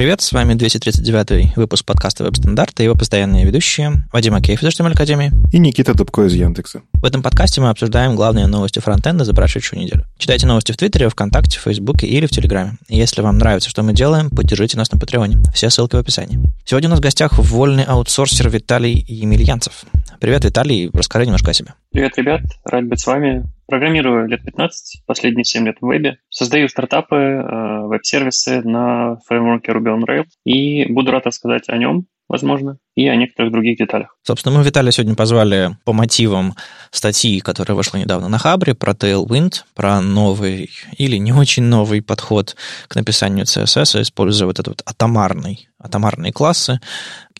[0.00, 4.92] привет, с вами 239 выпуск подкаста «Веб-стандарты» и его постоянные ведущие Вадим Акеев из HTML
[4.92, 6.80] Академии и Никита Дубко из Яндекса.
[6.94, 10.06] В этом подкасте мы обсуждаем главные новости фронтенда за прошедшую неделю.
[10.16, 12.78] Читайте новости в Твиттере, ВКонтакте, Фейсбуке или в Телеграме.
[12.88, 15.36] И если вам нравится, что мы делаем, поддержите нас на Патреоне.
[15.52, 16.40] Все ссылки в описании.
[16.64, 19.84] Сегодня у нас в гостях вольный аутсорсер Виталий Емельянцев.
[20.18, 21.74] Привет, Виталий, расскажи немножко о себе.
[21.92, 23.44] Привет, ребят, рад быть с вами.
[23.70, 26.18] Программирую лет 15, последние 7 лет в вебе.
[26.28, 30.26] Создаю стартапы, э, веб-сервисы на фреймворке Ruby on Rails.
[30.44, 34.16] И буду рад рассказать о нем, возможно, и о некоторых других деталях.
[34.22, 36.56] Собственно, мы Виталия сегодня позвали по мотивам
[36.90, 42.56] статьи, которая вышла недавно на Хабре, про Tailwind, про новый или не очень новый подход
[42.88, 46.80] к написанию CSS, используя вот этот вот атомарный, атомарные классы,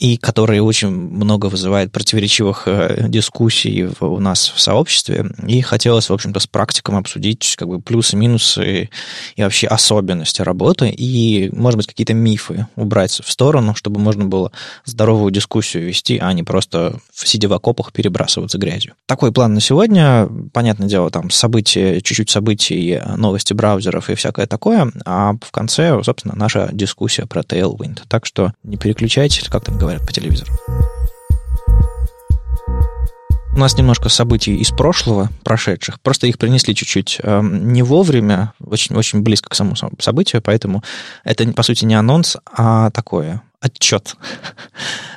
[0.01, 5.27] и которые очень много вызывает противоречивых э, дискуссий у нас в сообществе.
[5.47, 8.89] И хотелось, в общем-то, с практиком обсудить как бы плюсы, минусы
[9.37, 14.53] и вообще особенности работы, и, может быть, какие-то мифы убрать в сторону, чтобы можно было
[14.87, 18.95] здоровую дискуссию вести, а не просто сидя в окопах перебрасываться грязью.
[19.05, 20.27] Такой план на сегодня.
[20.55, 26.35] Понятное дело, там события, чуть-чуть событий, новости браузеров и всякое такое, а в конце, собственно,
[26.37, 28.01] наша дискуссия про Tailwind.
[28.09, 30.53] Так что не переключайтесь, как там говорят, говорят по телевизору.
[33.53, 36.01] У нас немножко событий из прошлого, прошедших.
[36.01, 40.85] Просто их принесли чуть-чуть э, не вовремя, очень, очень близко к самому событию, поэтому
[41.25, 44.15] это, по сути, не анонс, а такое отчет.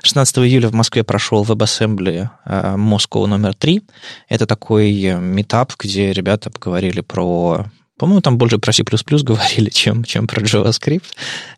[0.01, 3.83] 16 июля в Москве прошел WebAssembly э, Moscow номер 3.
[4.29, 7.67] Это такой метап, где ребята поговорили про
[7.99, 11.05] по-моему, там больше про C++ говорили, чем, чем про JavaScript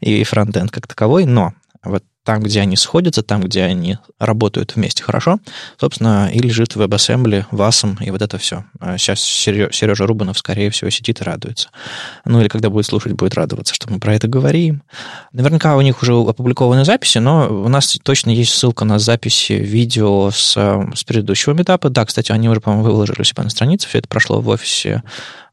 [0.02, 1.54] и фронтенд как таковой, но
[1.86, 5.40] вот там, где они сходятся, там, где они работают вместе хорошо,
[5.80, 8.66] собственно, и лежит WebAssembly, VASM и вот это все.
[8.80, 11.70] А сейчас Сережа Рубанов, скорее всего, сидит и радуется.
[12.26, 14.82] Ну, или когда будет слушать, будет радоваться, что мы про это говорим.
[15.32, 20.32] Наверняка у них уже опубликованы записи, но у нас точно есть ссылка на записи видео
[20.32, 20.54] с,
[20.96, 21.90] с предыдущего метапа.
[21.90, 23.88] Да, кстати, они уже, по-моему, выложили у себя на странице.
[23.88, 25.04] Все это прошло в офисе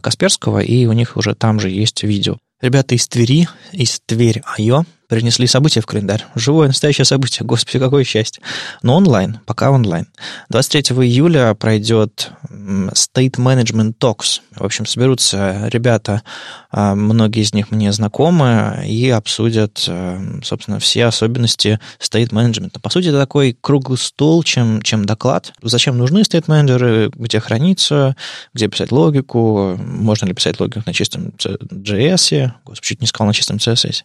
[0.01, 2.39] Касперского, и у них уже там же есть видео.
[2.63, 6.25] Ребята из Твери, из Тверь Айо, принесли событие в календарь.
[6.35, 7.45] Живое, настоящее событие.
[7.45, 8.43] Господи, какое счастье.
[8.83, 10.07] Но онлайн, пока онлайн.
[10.49, 14.41] 23 июля пройдет State Management Talks.
[14.57, 16.23] В общем, соберутся ребята,
[16.71, 22.81] а, многие из них мне знакомы, и обсудят, а, собственно, все особенности State Management.
[22.81, 25.53] По сути, это такой круглый стол, чем, чем доклад.
[25.61, 28.17] Зачем нужны State менеджеры, где храниться,
[28.55, 33.35] где писать логику, можно ли писать логику на чистом JS, господи, чуть не сказал на
[33.35, 34.05] чистом CSS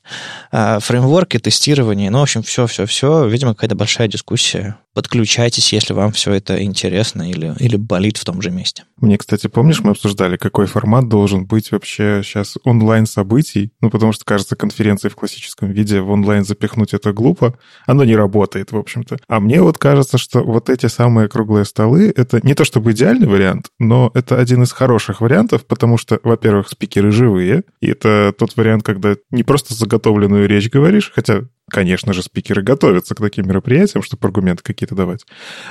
[0.98, 3.28] фреймворки, тестирование, ну, в общем, все-все-все.
[3.28, 4.78] Видимо, какая-то большая дискуссия.
[4.98, 8.86] Подключайтесь, если вам все это интересно или, или болит в том же месте.
[9.00, 13.70] Мне, кстати, помнишь, мы обсуждали, какой формат должен быть вообще сейчас онлайн-событий?
[13.80, 17.60] Ну, потому что, кажется, конференции в классическом виде в онлайн запихнуть это глупо.
[17.86, 19.18] Оно не работает, в общем-то.
[19.28, 23.28] А мне вот кажется, что вот эти самые круглые столы— это не то чтобы идеальный
[23.28, 28.58] вариант, но это один из хороших вариантов, потому что, во-первых, спикеры живые, и это тот
[28.58, 34.04] вариант, когда не просто заготовленную речь говоришь, хотя конечно же, спикеры готовятся к таким мероприятиям,
[34.04, 35.26] чтобы аргументы какие-то давать.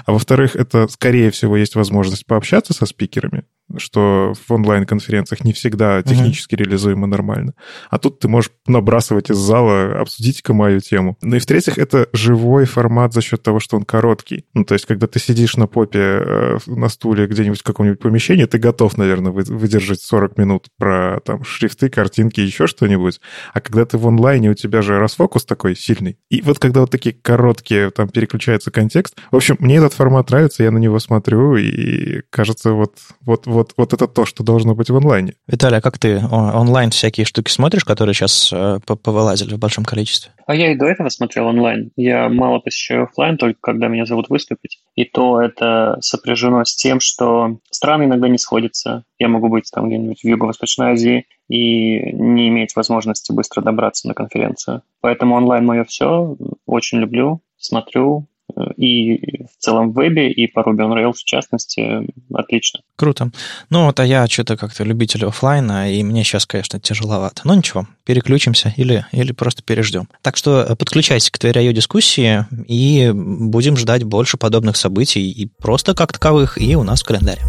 [0.05, 3.45] А во-вторых, это, скорее всего, есть возможность пообщаться со спикерами,
[3.77, 6.59] что в онлайн-конференциях не всегда технически uh-huh.
[6.59, 7.55] реализуемо нормально.
[7.91, 11.17] А тут ты можешь набрасывать из зала, обсудить-ка мою тему.
[11.23, 14.45] Ну и в-третьих, это живой формат за счет того, что он короткий.
[14.55, 18.45] Ну, то есть, когда ты сидишь на попе э, на стуле где-нибудь в каком-нибудь помещении,
[18.45, 23.21] ты готов, наверное, выдержать 40 минут про там шрифты, картинки, еще что-нибудь.
[23.53, 26.19] А когда ты в онлайне, у тебя же расфокус такой сильный.
[26.31, 29.17] И вот когда вот такие короткие, там переключается контекст.
[29.31, 33.73] В общем, мне этот формат нравится, я на него смотрю, и кажется, вот, вот, вот,
[33.77, 35.35] вот это то, что должно быть в онлайне.
[35.47, 40.33] Виталий, а как ты онлайн всякие штуки смотришь, которые сейчас э, повылазили в большом количестве?
[40.47, 41.91] А я и до этого смотрел онлайн.
[41.97, 44.79] Я мало посещаю офлайн, только когда меня зовут выступить.
[44.95, 49.05] И то это сопряжено с тем, что страны иногда не сходятся.
[49.19, 54.15] Я могу быть там где-нибудь в Юго-Восточной Азии и не иметь возможности быстро добраться на
[54.15, 54.83] конференцию.
[55.01, 56.37] Поэтому онлайн мое все.
[56.67, 58.27] Очень люблю, смотрю,
[58.77, 62.81] и в целом в вебе, и по Ruby on Rails в частности, отлично.
[62.97, 63.31] Круто.
[63.71, 67.43] Ну вот, а я что-то как-то любитель офлайна, и мне сейчас, конечно, тяжеловато.
[67.45, 70.09] Но ничего, переключимся или, или просто переждем.
[70.23, 76.13] Так что подключайтесь к твоей дискуссии, и будем ждать больше подобных событий, и просто как
[76.13, 77.43] таковых, и у нас в календаре.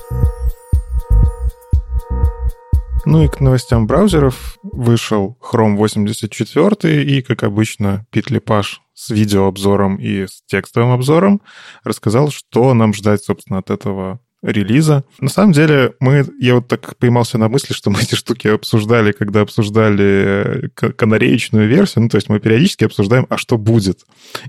[3.09, 9.95] Ну и к новостям браузеров вышел Chrome 84, и, как обычно, Пит Лепаш с видеообзором
[9.95, 11.41] и с текстовым обзором
[11.85, 15.05] рассказал, что нам ждать, собственно, от этого релиза.
[15.21, 19.13] На самом деле, мы, я вот так поймался на мысли, что мы эти штуки обсуждали,
[19.13, 24.01] когда обсуждали э, канареечную версию, ну, то есть мы периодически обсуждаем, а что будет.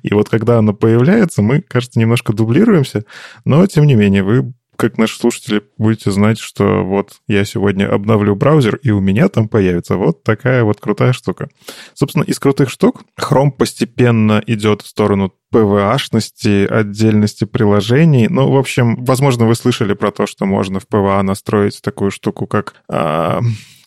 [0.02, 3.04] И вот когда она появляется, мы, кажется, немножко дублируемся,
[3.44, 8.36] но, тем не менее, вы как наши слушатели будете знать, что вот я сегодня обновлю
[8.36, 11.48] браузер, и у меня там появится вот такая вот крутая штука.
[11.94, 18.28] Собственно, из крутых штук Chrome постепенно идет в сторону PVA-шности, отдельности приложений.
[18.30, 22.46] Ну, в общем, возможно, вы слышали про то, что можно в PVA настроить такую штуку,
[22.46, 22.74] как...
[22.88, 23.40] А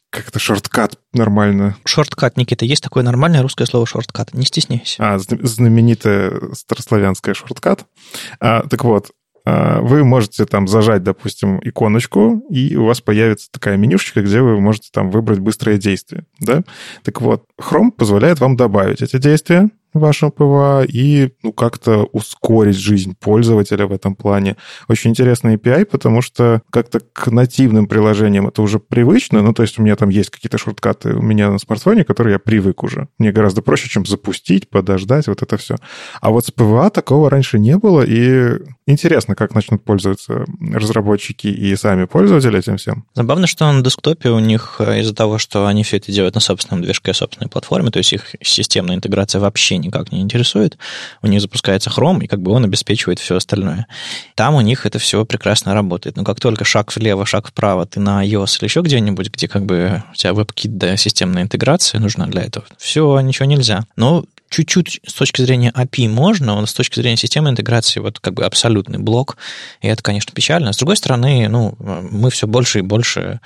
[0.09, 1.77] как это shortcut нормально?
[1.85, 4.33] Shortcut, Никита, есть такое нормальное русское слово shortcut.
[4.33, 4.97] Не стесняйся.
[4.99, 7.85] А, знаменитое старославянское shortcut.
[8.41, 9.11] А, так вот,
[9.81, 14.89] вы можете там зажать, допустим, иконочку, и у вас появится такая менюшечка, где вы можете
[14.91, 16.63] там выбрать быстрое действие, да?
[17.03, 23.15] Так вот, Chrome позволяет вам добавить эти действия, вашего PWA и ну, как-то ускорить жизнь
[23.19, 24.57] пользователя в этом плане.
[24.87, 29.41] Очень интересный API, потому что как-то к нативным приложениям это уже привычно.
[29.41, 32.33] Ну, то есть у меня там есть какие-то shortcut ы у меня на смартфоне, которые
[32.33, 33.07] я привык уже.
[33.17, 35.75] Мне гораздо проще, чем запустить, подождать, вот это все.
[36.21, 38.59] А вот с PWA такого раньше не было, и
[38.91, 43.05] интересно, как начнут пользоваться разработчики и сами пользователи этим всем.
[43.13, 46.41] Забавно, что на десктопе у них э, из-за того, что они все это делают на
[46.41, 50.77] собственном движке, собственной платформе, то есть их системная интеграция вообще никак не интересует.
[51.21, 53.87] У них запускается Chrome, и как бы он обеспечивает все остальное.
[54.35, 56.15] Там у них это все прекрасно работает.
[56.15, 59.65] Но как только шаг влево, шаг вправо, ты на iOS или еще где-нибудь, где как
[59.65, 63.85] бы у тебя WebKit да, системная интеграция нужна для этого, все, ничего нельзя.
[63.95, 68.33] Но чуть-чуть с точки зрения API можно, но с точки зрения системы интеграции вот как
[68.33, 69.37] бы абсолютный блок,
[69.81, 70.73] и это, конечно, печально.
[70.73, 73.39] С другой стороны, ну, мы все больше и больше,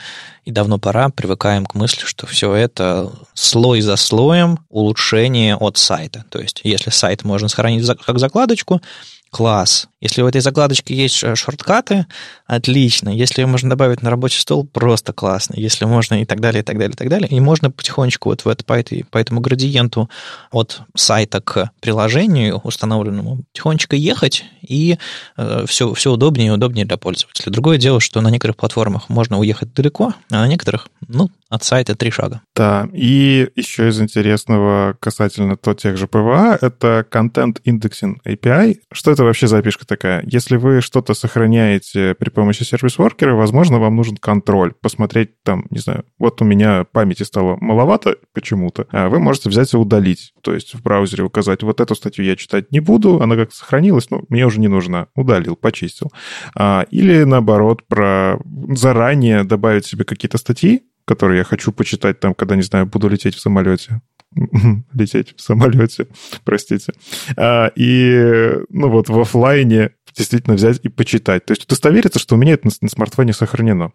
[0.43, 6.25] и давно пора, привыкаем к мысли, что все это слой за слоем улучшение от сайта.
[6.29, 8.81] То есть, если сайт можно сохранить как закладочку,
[9.29, 9.87] класс.
[10.05, 12.05] Если в этой закладочке есть шорткаты,
[12.45, 13.09] отлично.
[13.09, 15.55] Если ее можно добавить на рабочий стол, просто классно.
[15.57, 17.27] Если можно и так далее, и так далее, и так далее.
[17.27, 20.07] И можно потихонечку вот в это, по, этой, по этому градиенту
[20.51, 24.99] от сайта к приложению установленному тихонечко ехать, и
[25.37, 27.51] э, все, все удобнее и удобнее для пользователя.
[27.51, 31.95] Другое дело, что на некоторых платформах можно уехать далеко, а на некоторых, ну, от сайта
[31.95, 32.41] три шага.
[32.55, 38.79] Да, и еще из интересного касательно то тех же PWA, это Content Indexing API.
[38.91, 40.24] Что это вообще за API такая?
[40.27, 44.74] Если вы что-то сохраняете при помощи service worker а, возможно, вам нужен контроль.
[44.81, 49.74] Посмотреть там, не знаю, вот у меня памяти стало маловато почему-то, а вы можете взять
[49.74, 50.33] и удалить.
[50.42, 54.09] То есть в браузере указать, вот эту статью я читать не буду, она как сохранилась,
[54.09, 55.07] но мне уже не нужна.
[55.15, 56.12] Удалил, почистил.
[56.56, 58.38] А, или наоборот, про
[58.75, 63.36] заранее добавить себе какие-то статьи, которые я хочу почитать там, когда, не знаю, буду лететь
[63.36, 64.01] в самолете.
[64.93, 66.07] лететь в самолете,
[66.43, 66.93] простите.
[67.37, 71.45] А, и, ну вот, в офлайне действительно взять и почитать.
[71.45, 73.91] То есть удостовериться, что у меня это на смартфоне сохранено.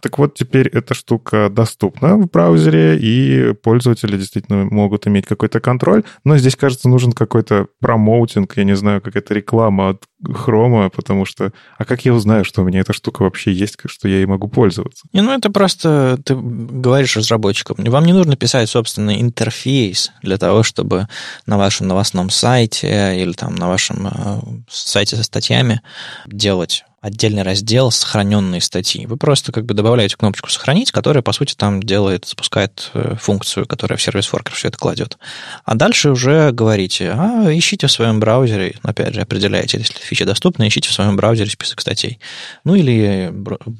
[0.00, 6.04] Так вот, теперь эта штука доступна в браузере, и пользователи действительно могут иметь какой-то контроль,
[6.24, 11.52] но здесь, кажется, нужен какой-то промоутинг, я не знаю, какая-то реклама от хрома, потому что...
[11.78, 14.48] А как я узнаю, что у меня эта штука вообще есть, что я ей могу
[14.48, 15.06] пользоваться?
[15.12, 17.76] Не, ну это просто ты говоришь разработчикам.
[17.78, 21.08] Вам не нужно писать собственный интерфейс для того, чтобы
[21.46, 25.80] на вашем новостном сайте или там на вашем э, сайте со статьями
[26.26, 29.04] делать отдельный раздел сохраненные статьи.
[29.04, 33.66] Вы просто как бы добавляете кнопочку «Сохранить», которая, по сути, там делает, запускает э, функцию,
[33.66, 35.18] которая в сервис воркер все это кладет.
[35.66, 40.66] А дальше уже говорите, а, ищите в своем браузере, опять же, определяете, если фича доступна,
[40.66, 42.18] ищите в своем браузере список статей.
[42.64, 43.30] Ну, или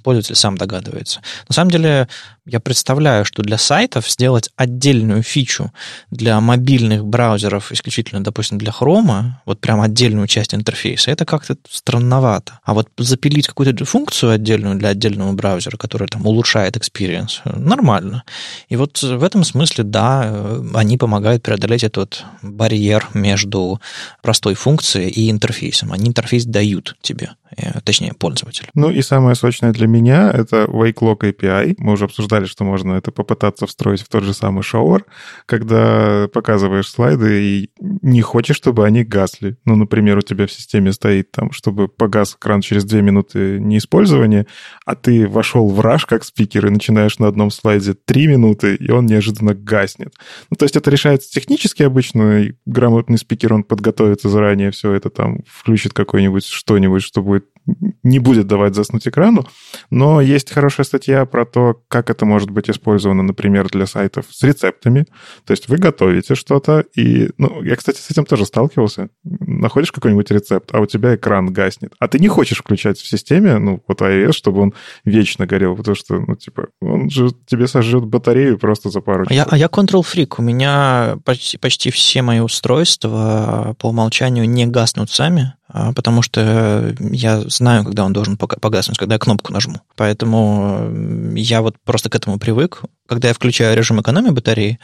[0.02, 1.22] пользователь сам догадывается.
[1.48, 2.08] На самом деле,
[2.46, 5.72] я представляю, что для сайтов сделать отдельную фичу
[6.10, 12.60] для мобильных браузеров, исключительно, допустим, для Chrome, вот прям отдельную часть интерфейса, это как-то странновато.
[12.62, 18.24] А вот запилить какую-то функцию отдельную для отдельного браузера, которая там улучшает experience, нормально.
[18.68, 23.80] И вот в этом смысле, да, они помогают преодолеть этот барьер между
[24.22, 25.92] простой функцией и интерфейсом.
[25.92, 27.30] Они интерфейс дают тебе.
[27.56, 28.68] Э, точнее, пользователь.
[28.74, 31.74] Ну и самое сочное для меня— это WakeLock API.
[31.78, 35.04] Мы уже обсуждали, что можно это попытаться встроить в тот же самый шоуэр,
[35.46, 39.56] когда показываешь слайды и не хочешь, чтобы они гасли.
[39.64, 44.46] Ну, например, у тебя в системе стоит там, чтобы погас экран через две минуты неиспользования,
[44.84, 48.90] а ты вошел в раш как спикер и начинаешь на одном слайде три минуты, и
[48.90, 50.14] он неожиданно гаснет.
[50.50, 55.10] Ну, то есть это решается технически обычно, и грамотный спикер, он подготовится заранее все это
[55.10, 57.43] там, включит какой-нибудь что-нибудь, что будет
[58.02, 59.46] не будет давать заснуть экрану,
[59.90, 64.42] но есть хорошая статья про то, как это может быть использовано, например, для сайтов с
[64.42, 65.06] рецептами.
[65.46, 69.08] То есть вы готовите что-то, и, ну, я, кстати, с этим тоже сталкивался.
[69.64, 71.92] Находишь какой-нибудь рецепт, а у тебя экран гаснет.
[71.98, 75.96] А ты не хочешь включать в системе, ну, вот iOS, чтобы он вечно горел, потому
[75.96, 79.36] что, ну, типа, он же тебе сожжет батарею просто за пару часов.
[79.36, 80.34] Я, а я control-freak.
[80.38, 85.54] У меня почти, почти все мои устройства по умолчанию не гаснут сами.
[85.68, 89.80] А, потому что я знаю, когда он должен погаснуть, когда я кнопку нажму.
[89.96, 90.88] Поэтому
[91.34, 92.82] я вот просто к этому привык.
[93.08, 94.78] Когда я включаю режим экономии батареи,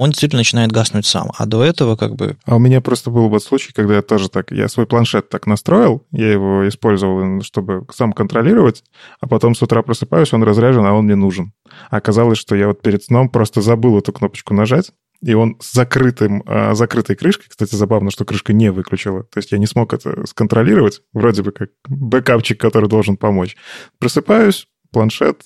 [0.00, 1.30] он действительно начинает гаснуть сам.
[1.36, 2.38] А до этого как бы...
[2.46, 4.50] А у меня просто был вот случай, когда я тоже так...
[4.50, 8.82] Я свой планшет так настроил, я его использовал, чтобы сам контролировать,
[9.20, 11.52] а потом с утра просыпаюсь, он разряжен, а он мне нужен.
[11.90, 14.90] Оказалось, что я вот перед сном просто забыл эту кнопочку нажать,
[15.22, 19.52] и он с закрытым, а, закрытой крышкой, кстати, забавно, что крышка не выключила, то есть
[19.52, 23.54] я не смог это сконтролировать, вроде бы как бэкапчик, который должен помочь.
[23.98, 25.42] Просыпаюсь, планшет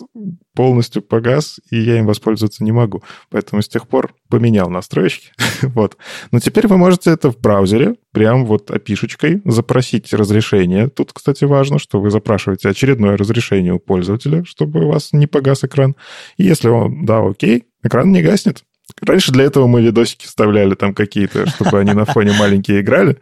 [0.54, 3.02] полностью погас, и я им воспользоваться не могу.
[3.30, 5.32] Поэтому с тех пор поменял настройки.
[5.62, 5.96] вот.
[6.30, 10.88] Но теперь вы можете это в браузере, прям вот опишечкой, запросить разрешение.
[10.88, 15.64] Тут, кстати, важно, что вы запрашиваете очередное разрешение у пользователя, чтобы у вас не погас
[15.64, 15.96] экран.
[16.36, 18.64] И если он, да, окей, экран не гаснет.
[19.00, 23.18] Раньше для этого мы видосики вставляли там какие-то, чтобы они на фоне маленькие играли.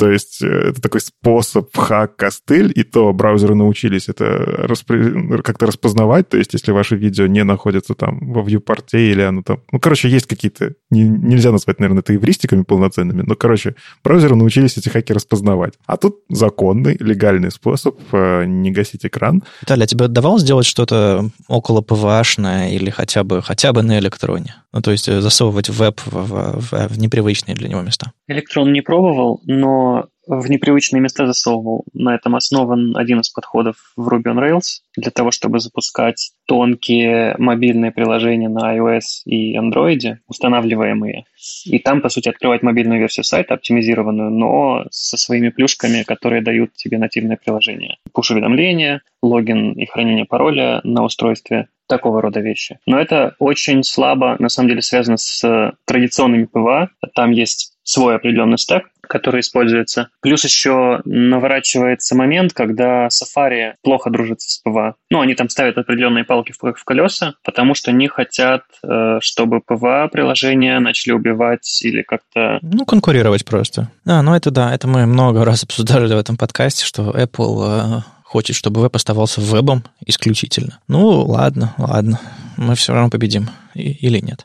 [0.00, 4.24] То есть э, это такой способ хак костыль, и то браузеры научились это
[4.66, 5.42] распри...
[5.42, 6.30] как-то распознавать.
[6.30, 9.60] То есть если ваше видео не находится там во вьюпорте или оно там...
[9.70, 10.72] Ну, короче, есть какие-то...
[10.88, 15.74] Не, нельзя назвать, наверное, это эвристиками полноценными, но, короче, браузеры научились эти хаки распознавать.
[15.84, 19.42] А тут законный, легальный способ э, не гасить экран.
[19.60, 24.54] Виталий, а тебе давалось сделать что-то около PWA или хотя бы, хотя бы на электроне?
[24.72, 28.12] Ну, то есть э, засовывать веб в, в, в непривычные для него места.
[28.28, 29.89] Электрон не пробовал, но
[30.26, 31.84] в непривычные места засовывал.
[31.92, 37.34] На этом основан один из подходов в Ruby on Rails для того, чтобы запускать тонкие
[37.38, 41.24] мобильные приложения на iOS и Android, устанавливаемые.
[41.64, 46.74] И там, по сути, открывать мобильную версию сайта, оптимизированную, но со своими плюшками, которые дают
[46.74, 47.96] тебе нативное приложение.
[48.12, 52.78] Пуш-уведомления, логин и хранение пароля на устройстве, такого рода вещи.
[52.86, 56.90] Но это очень слабо, на самом деле, связано с традиционными PWA.
[57.14, 60.08] Там есть свой определенный стек, который используется.
[60.20, 64.94] Плюс еще наворачивается момент, когда Safari плохо дружит с PWA.
[65.10, 70.78] Ну, они там ставят определенные палки в, колеса, потому что не хотят, э, чтобы PWA-приложения
[70.78, 72.60] начали убивать или как-то...
[72.62, 73.90] Ну, конкурировать просто.
[74.06, 78.00] А, ну это да, это мы много раз обсуждали в этом подкасте, что Apple э,
[78.22, 80.78] хочет, чтобы веб оставался вебом исключительно.
[80.86, 82.20] Ну, ладно, ладно,
[82.56, 83.50] мы все равно победим.
[83.74, 84.44] И, или нет.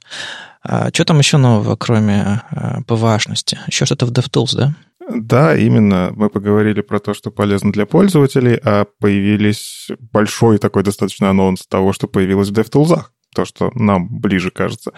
[0.67, 3.59] А что там еще нового, кроме а, PWA шности?
[3.67, 4.73] Еще что-то в DevTools, да?
[5.07, 6.11] Да, именно.
[6.15, 11.93] Мы поговорили про то, что полезно для пользователей, а появились большой такой достаточно анонс того,
[11.93, 13.03] что появилось в DevTools
[13.35, 14.91] то, что нам ближе кажется.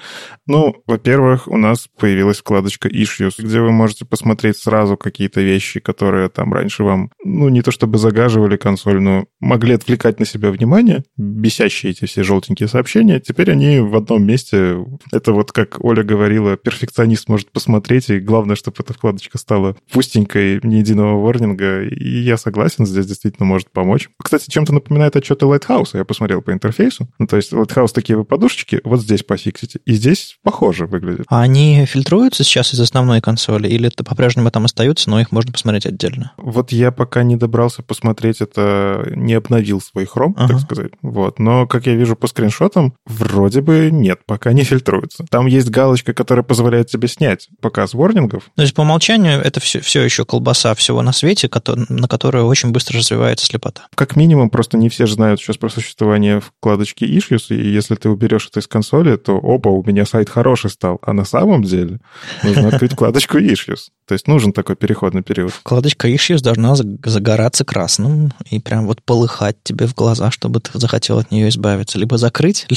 [0.45, 6.29] Ну, во-первых, у нас появилась вкладочка Issues, где вы можете посмотреть сразу какие-то вещи, которые
[6.29, 11.03] там раньше вам, ну, не то чтобы загаживали консоль, но могли отвлекать на себя внимание,
[11.17, 13.19] бесящие эти все желтенькие сообщения.
[13.19, 14.77] Теперь они в одном месте.
[15.11, 20.59] Это вот, как Оля говорила, перфекционист может посмотреть, и главное, чтобы эта вкладочка стала пустенькой,
[20.63, 21.83] ни единого ворнинга.
[21.83, 24.09] И я согласен, здесь действительно может помочь.
[24.21, 27.07] Кстати, чем-то напоминает отчеты Lighthouse, я посмотрел по интерфейсу.
[27.17, 29.79] Ну, то есть Lighthouse такие подушечки вот здесь пофиксите.
[29.85, 31.25] И здесь похоже выглядит.
[31.29, 35.51] А они фильтруются сейчас из основной консоли или это по-прежнему там остаются, но их можно
[35.51, 36.33] посмотреть отдельно?
[36.37, 40.53] Вот я пока не добрался посмотреть это, не обновил свой Chrome, ага.
[40.53, 40.91] так сказать.
[41.01, 41.39] Вот.
[41.39, 45.25] Но, как я вижу по скриншотам, вроде бы нет, пока не фильтруются.
[45.29, 48.49] Там есть галочка, которая позволяет тебе снять показ ворнингов.
[48.55, 51.49] То есть по умолчанию это все, все еще колбаса всего на свете,
[51.89, 53.87] на которую очень быстро развивается слепота.
[53.95, 58.09] Как минимум, просто не все же знают сейчас про существование вкладочки Issues, и если ты
[58.17, 60.99] уберешь это из консоли, то, опа, у меня сайт хороший стал.
[61.01, 61.99] А на самом деле
[62.43, 63.89] нужно открыть вкладочку Issues.
[64.07, 65.51] То есть нужен такой переходный период.
[65.51, 71.19] Вкладочка Issues должна загораться красным и прям вот полыхать тебе в глаза, чтобы ты захотел
[71.19, 71.99] от нее избавиться.
[71.99, 72.67] Либо закрыть,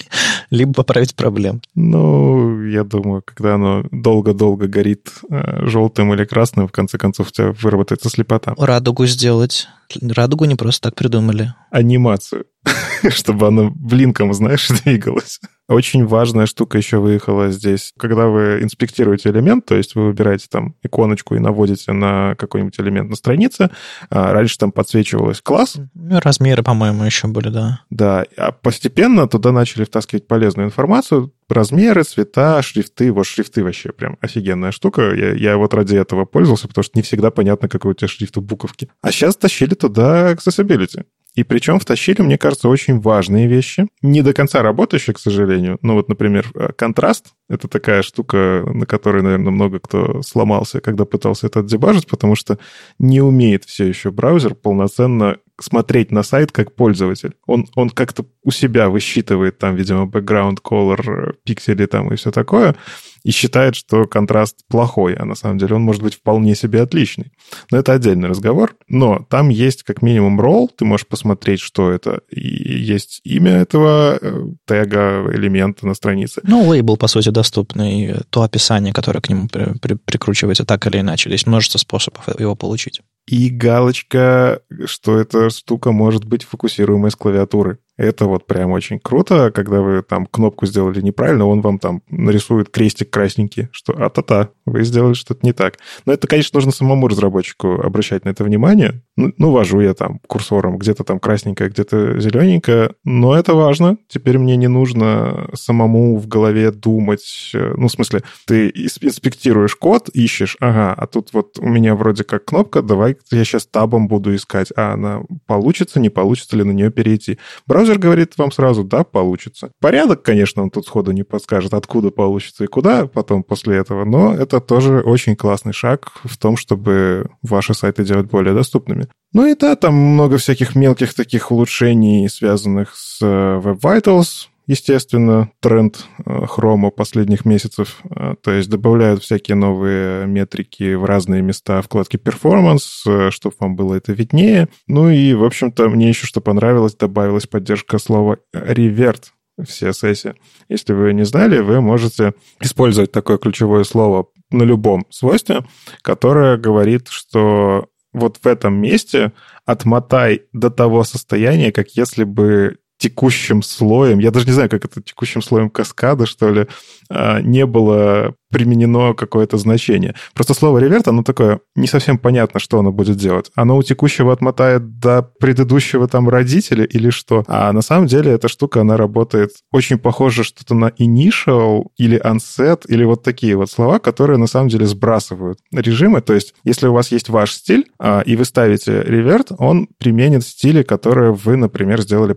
[0.50, 1.62] либо поправить проблем.
[1.74, 7.30] Ну, я думаю, когда оно долго-долго горит э, желтым или красным, в конце концов у
[7.30, 8.54] тебя выработается слепота.
[8.58, 9.68] Радугу сделать.
[10.00, 11.54] Радугу не просто так придумали.
[11.70, 12.46] Анимацию.
[13.08, 15.40] чтобы оно блинком, знаешь, двигалось.
[15.70, 17.92] Очень важная штука еще выехала здесь.
[17.96, 23.08] Когда вы инспектируете элемент, то есть вы выбираете там иконочку и наводите на какой-нибудь элемент
[23.08, 23.70] на странице,
[24.10, 25.76] а раньше там подсвечивалось класс.
[25.94, 27.82] Размеры, по-моему, еще были, да.
[27.88, 33.12] Да, а постепенно туда начали втаскивать полезную информацию, размеры, цвета, шрифты.
[33.12, 35.14] Вот шрифты вообще прям офигенная штука.
[35.14, 38.36] Я, я вот ради этого пользовался, потому что не всегда понятно, какой у тебя шрифт
[38.36, 38.88] у буковки.
[39.02, 41.04] А сейчас тащили туда accessibility.
[41.34, 43.86] И причем втащили, мне кажется, очень важные вещи.
[44.02, 45.78] Не до конца работающие, к сожалению.
[45.80, 51.04] Ну вот, например, э, контраст— это такая штука, на которой, наверное, много кто сломался, когда
[51.04, 52.58] пытался это отдебажить, потому что
[52.98, 57.34] не умеет все еще браузер полноценно смотреть на сайт как пользователь.
[57.46, 62.74] Он, он как-то у себя высчитывает там, видимо, background color, пиксели там и все такое,
[63.22, 67.32] и считает, что контраст плохой, а на самом деле он может быть вполне себе отличный.
[67.70, 68.76] Но это отдельный разговор.
[68.88, 74.18] Но там есть как минимум ролл, ты можешь посмотреть, что это, и есть имя этого
[74.20, 76.40] э, тега, элемента на странице.
[76.44, 81.00] Ну, лейбл, по сути, доступный, то описание, которое к нему при, при, прикручивается так или
[81.00, 81.30] иначе.
[81.30, 83.00] Есть множество способов его получить.
[83.26, 87.78] И галочка, что эта штука может быть фокусируемой с клавиатуры.
[88.00, 92.70] Это вот прям очень круто, когда вы там кнопку сделали неправильно, он вам там нарисует
[92.70, 95.76] крестик красненький, что а-та-та, вы сделали что-то не так.
[96.06, 99.02] Но это, конечно, нужно самому разработчику обращать на это внимание.
[99.18, 103.98] Ну, ну вожу я там курсором, где-то там красненькое, где-то зелененькое, но это важно.
[104.08, 107.50] Теперь мне не нужно самому в голове думать.
[107.52, 112.46] Ну, в смысле, ты инспектируешь код, ищешь, ага, а тут вот у меня вроде как
[112.46, 116.90] кнопка, давай я сейчас табом буду искать, а она получится, не получится ли на нее
[116.90, 117.38] перейти.
[117.66, 119.72] Браузер Браузер говорит вам сразу, да, получится.
[119.80, 124.32] Порядок, конечно, он тут сходу не подскажет, откуда получится и куда потом после этого, но
[124.32, 129.08] это тоже очень классный шаг в том, чтобы ваши сайты делать более доступными.
[129.32, 135.50] Ну и да, там много всяких мелких таких улучшений, связанных с э, Web Vitals, естественно,
[135.58, 138.00] тренд хрома э, последних месяцев.
[138.08, 143.74] Э, то есть добавляют всякие новые метрики в разные места вкладки Performance, э, чтобы вам
[143.74, 144.68] было это виднее.
[144.86, 149.24] Ну и, в общем-то, мне еще что понравилось, добавилась поддержка слова revert
[149.58, 150.36] в CSS.
[150.68, 155.64] Если вы не знали, вы можете использовать такое ключевое слово на любом свойстве,
[156.02, 159.32] которое говорит, что вот в этом месте
[159.66, 165.00] отмотай до того состояния, как если бы текущим слоем, я даже не знаю, как это
[165.02, 166.66] текущим слоем каскада, что ли,
[167.08, 170.14] а, не было применено какое-то значение.
[170.34, 173.50] Просто слово реверт, оно такое, не совсем понятно, что оно будет делать.
[173.54, 177.44] Оно у текущего отмотает до предыдущего там родителя или что?
[177.46, 182.82] А на самом деле эта штука, она работает очень похоже что-то на initial или unset,
[182.88, 186.20] или вот такие вот слова, которые на самом деле сбрасывают режимы.
[186.20, 190.44] То есть, если у вас есть ваш стиль, а, и вы ставите реверт, он применит
[190.44, 192.32] стили, которые вы, например, сделали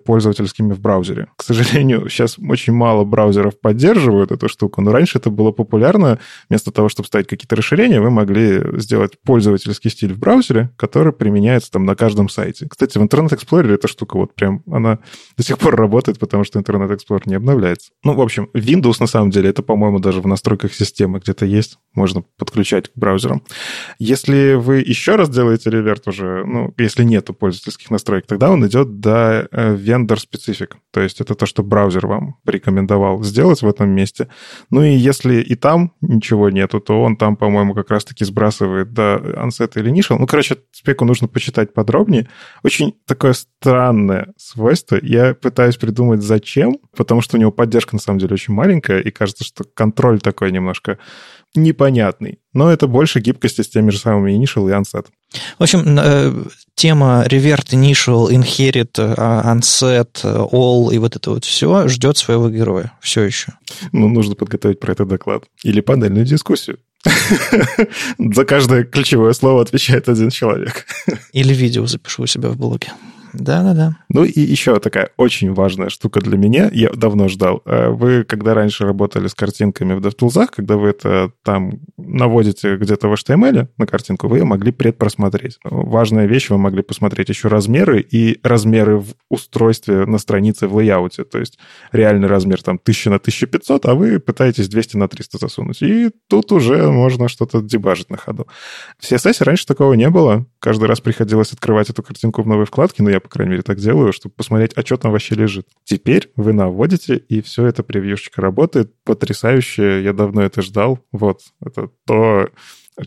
[0.53, 1.27] пользовательскими в браузере.
[1.35, 6.71] К сожалению, сейчас очень мало браузеров поддерживают эту штуку, но раньше это было популярно, вместо
[6.71, 11.85] того, чтобы ставить какие-то расширения, вы могли сделать пользовательский стиль в браузере, который применяется там
[11.85, 12.67] на каждом сайте.
[12.69, 14.99] Кстати, в Internet Explorer эта штука вот прям, она
[15.37, 17.91] до сих пор работает, потому что Internet Explorer не обновляется.
[18.03, 21.77] Ну, в общем, Windows на самом деле, это, по-моему, даже в настройках системы где-то есть,
[21.93, 23.43] можно подключать к браузерам.
[23.99, 28.99] Если вы еще раз делаете реверт уже, ну, если нету пользовательских настроек, тогда он идет
[28.99, 30.75] до э, vendor specific.
[30.91, 34.27] То есть это то, что браузер вам порекомендовал сделать в этом месте.
[34.69, 39.15] Ну и если и там ничего нету, то он там, по-моему, как раз-таки сбрасывает до
[39.15, 40.17] Unset или Initial.
[40.19, 42.27] Ну, короче, спеку нужно почитать подробнее.
[42.63, 44.99] Очень такое странное свойство.
[45.01, 49.11] Я пытаюсь придумать, зачем, потому что у него поддержка, на самом деле, очень маленькая, и
[49.11, 50.97] кажется, что контроль такой немножко
[51.55, 52.39] непонятный.
[52.53, 55.07] Но это больше гибкости с теми же самыми initial и unset.
[55.57, 56.43] В общем, э,
[56.75, 62.93] тема revert, initial, inherit, э, unset, all и вот это вот все ждет своего героя
[63.01, 63.53] все еще.
[63.91, 65.43] Ну, нужно подготовить про это доклад.
[65.63, 66.77] Или панельную дискуссию.
[68.17, 70.85] За каждое ключевое слово отвечает один человек.
[71.33, 72.91] Или видео запишу у себя в блоге.
[73.33, 73.97] Да-да-да.
[74.09, 77.61] Ну и еще такая очень важная штука для меня, я давно ждал.
[77.65, 83.07] Э, вы, когда раньше работали с картинками в DevTools, когда вы это там наводите где-то
[83.07, 85.57] в HTML на картинку, вы ее могли предпросмотреть.
[85.63, 91.23] Важная вещь, вы могли посмотреть еще размеры и размеры в устройстве на странице в лейауте.
[91.23, 91.57] То есть
[91.91, 95.81] реальный размер там 1000 на 1500, а вы пытаетесь 200 на 300 засунуть.
[95.81, 98.47] И тут уже можно что-то дебажить на ходу.
[98.99, 100.45] В CSS раньше такого не было.
[100.59, 103.77] Каждый раз приходилось открывать эту картинку в новой вкладке, но я по крайней мере, так
[103.77, 105.67] делаю, чтобы посмотреть, а что там вообще лежит.
[105.83, 108.93] Теперь вы наводите, и все это превьюшечка работает.
[109.03, 110.99] Потрясающе, я давно это ждал.
[111.11, 112.49] Вот, это то,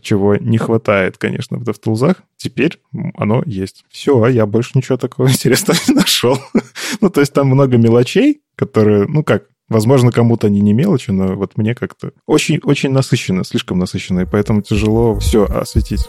[0.01, 2.17] чего не хватает, конечно, в DevTools.
[2.35, 2.81] Теперь
[3.15, 3.85] оно есть.
[3.89, 6.37] Все, а я больше ничего такого интересного не нашел.
[7.01, 11.35] ну, то есть там много мелочей, которые, ну как, Возможно, кому-то они не мелочи, но
[11.35, 16.07] вот мне как-то очень-очень насыщенно, слишком насыщенно, и поэтому тяжело все осветить.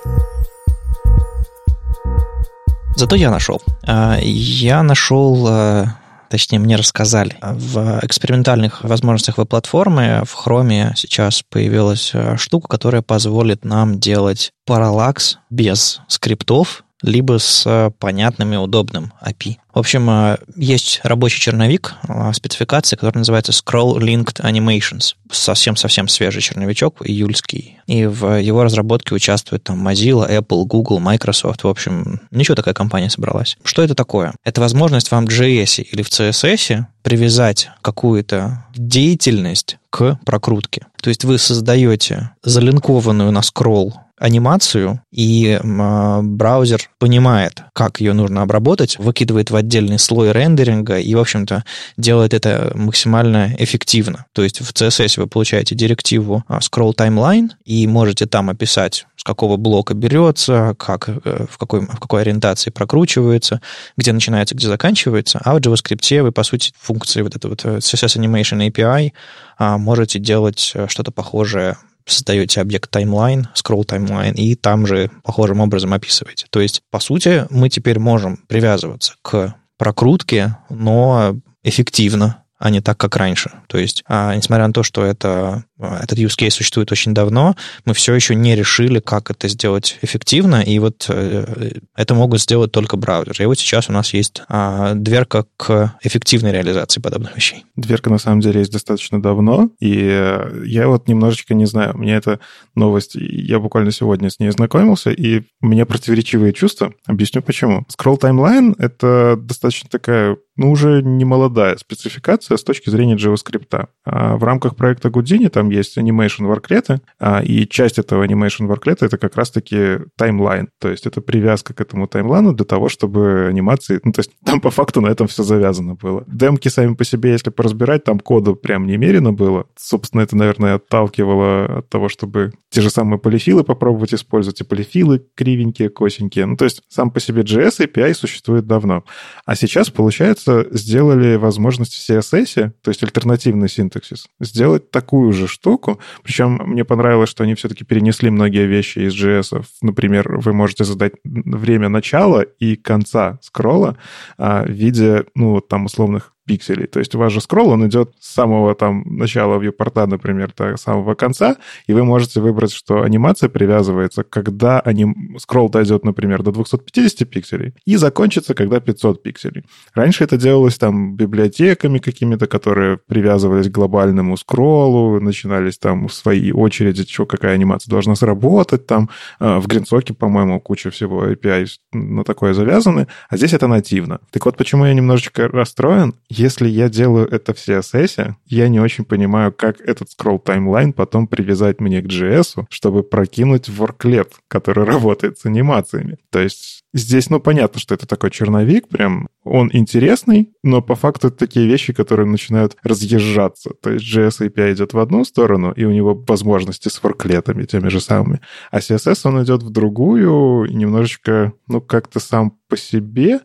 [2.99, 3.63] Зато я нашел.
[3.87, 5.95] А, я нашел а,
[6.29, 7.37] точнее, мне рассказали.
[7.41, 15.39] В экспериментальных возможностях веб-платформы в Chrome сейчас появилась а, штука, которая позволит нам делать параллакс
[15.49, 19.57] без скриптов либо с понятным и удобным API.
[19.79, 25.15] В общем, э, есть рабочий черновик э, спецификации, который называется Scroll Linked Animations.
[25.31, 27.79] Совсем-совсем свежий черновичок, июльский.
[27.87, 31.63] И в его разработке участвуют там Mozilla, Apple, Google, Microsoft.
[31.63, 33.57] В общем, ничего такая компания собралась.
[33.63, 34.35] Что это такое?
[34.43, 40.87] Это возможность вам в JS или в CSS привязать какую-то деятельность к прокрутке.
[41.01, 48.43] То есть вы создаете залинкованную на скролл анимацию, и э, браузер понимает, как ее нужно
[48.43, 51.65] обработать, выкидывает в отдельный слой рендеринга и, в общем-то,
[51.97, 54.27] делает это максимально эффективно.
[54.33, 59.25] То есть в CSS вы получаете директиву а, scroll timeline и можете там описать, с
[59.25, 63.61] какого блока берется, как, э, в, какой, в какой ориентации прокручивается,
[63.97, 67.79] где начинается, где заканчивается, а в JavaScript вы, по сути, функции вот этого вот э,
[67.79, 69.13] CSS Animation API
[69.59, 71.77] а, можете делать э, что-то похожее
[72.09, 76.47] создаете объект timeline, scroll timeline, и там же похожим образом описываете.
[76.51, 82.99] То есть, по сути, мы теперь можем привязываться к прокрутке, но эффективно, а не так,
[82.99, 83.51] как раньше.
[83.69, 87.55] То есть, а, несмотря на то, что это а, этот use case существует очень давно,
[87.85, 92.73] мы все еще не решили, как это сделать эффективно, и вот э, это могут сделать
[92.73, 93.45] только браузеры.
[93.45, 97.65] И вот сейчас у нас есть а, дверка к эффективной реализации подобных вещей.
[97.77, 102.15] Дверка, на самом деле, есть достаточно давно, и э, я вот немножечко не знаю, мне
[102.15, 102.41] эта
[102.75, 106.93] новость, я буквально сегодня с ней знакомился, и у меня противоречивые чувства.
[107.07, 107.87] Объясню почему.
[107.97, 113.89] Scroll Timeline— это достаточно такая, ну, уже не молодая спецификация с точки зрения JavaScript.
[114.05, 119.07] А в рамках проекта Houdini там есть animation ворклеты, а, и часть этого animation ворклета
[119.07, 120.69] это как раз-таки таймлайн.
[120.81, 124.01] То есть это привязка к этому таймлайну для того, чтобы анимации...
[124.05, 126.25] Ну, то есть там по факту на этом все завязано было.
[126.27, 129.67] Демки сами по себе, если поразбирать, там кода прям немерено было.
[129.77, 135.25] Собственно, это, наверное, отталкивало от того, чтобы те же самые полифилы попробовать использовать, и полифилы
[135.35, 136.47] кривенькие, косенькие.
[136.47, 139.05] Ну, то есть сам по себе JS API существует давно.
[139.45, 142.03] А сейчас, получается, сделали возможность в
[142.43, 146.01] CSS, то есть альтернативный синтаксис, сделать такую же штуку.
[146.23, 149.65] Причем мне понравилось, что они все-таки перенесли многие вещи из JS.
[149.83, 153.97] Например, вы можете задать время начала и конца скролла
[154.37, 156.87] а, в виде, ну, там, условных пикселей.
[156.87, 160.77] То есть у вас же скролл, он идет с самого там начала вьюпорта, например, до
[160.77, 161.57] самого конца,
[161.87, 165.37] и вы можете выбрать, что анимация привязывается, когда аним...
[165.39, 169.65] скролл дойдет, например, до 250 пикселей, и закончится, когда 500 пикселей.
[169.95, 177.05] Раньше это делалось там библиотеками какими-то, которые привязывались к глобальному скроллу, начинались там свои очереди,
[177.05, 182.55] что какая анимация должна сработать, там э, в Гринсоке, по-моему, куча всего API на такое
[182.55, 184.21] завязаны, а здесь это нативно.
[184.31, 186.15] Так вот, почему я немножечко расстроен?
[186.39, 191.27] Если я делаю это в CSS, я не очень понимаю, как этот scroll таймлайн потом
[191.27, 196.19] привязать мне к JS, чтобы прокинуть в worklet, который работает с анимациями.
[196.31, 201.29] То есть здесь, ну, понятно, что это такой черновик, прям он интересный, но по факту
[201.29, 203.71] это такие вещи, которые начинают разъезжаться.
[203.83, 207.89] То есть JS API идет в одну сторону, и у него возможности с ворклетами теми
[207.89, 213.41] же самыми, а CSS он идет в другую, немножечко, ну, как-то сам по себе.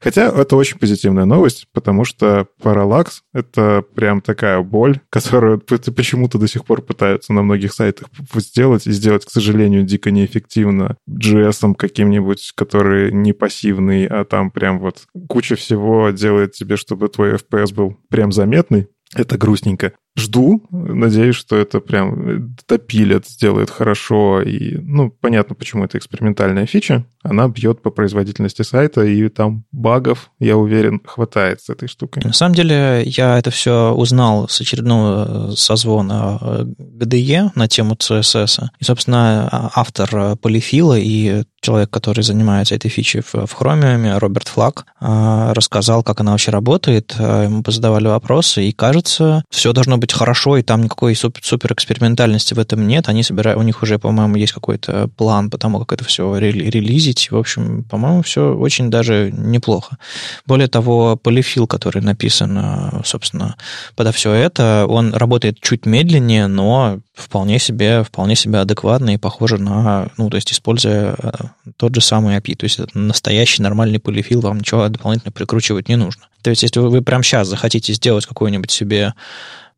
[0.00, 6.46] Хотя это очень позитивная новость, потому что Parallax— это прям такая боль, которую почему-то до
[6.46, 12.52] сих пор пытаются на многих сайтах сделать, и сделать, к сожалению, дико неэффективно JS каким-нибудь,
[12.54, 17.96] который не пассивный, а там прям вот куча всего делает тебе, чтобы твой FPS был
[18.08, 18.88] прям заметный.
[19.14, 24.42] Это грустненько жду, надеюсь, что это прям допилят, сделает хорошо.
[24.42, 27.04] И, ну, понятно, почему это экспериментальная фича.
[27.22, 32.22] Она бьет по производительности сайта, и там багов, я уверен, хватает с этой штукой.
[32.24, 38.68] На самом деле, я это все узнал с очередного созвона GDE на тему CSS.
[38.78, 44.86] И, собственно, автор полифила и человек, который занимается этой фичей в, в Chromium, Роберт Флаг,
[45.00, 47.14] рассказал, как она вообще работает.
[47.18, 52.54] Ему позадавали вопросы, и, кажется, все должно быть быть хорошо, и там никакой супер, экспериментальности
[52.54, 53.08] в этом нет.
[53.08, 57.30] Они собирают, у них уже, по-моему, есть какой-то план по тому, как это все релизить.
[57.30, 59.98] В общем, по-моему, все очень даже неплохо.
[60.46, 63.56] Более того, полифил, который написан, собственно,
[63.96, 69.58] подо все это, он работает чуть медленнее, но вполне себе, вполне себе адекватно и похоже
[69.58, 71.30] на, ну, то есть используя э,
[71.76, 72.54] тот же самый API.
[72.54, 76.28] То есть это настоящий нормальный полифил, вам ничего дополнительно прикручивать не нужно.
[76.42, 79.14] То есть, если вы, прямо сейчас захотите сделать какую-нибудь себе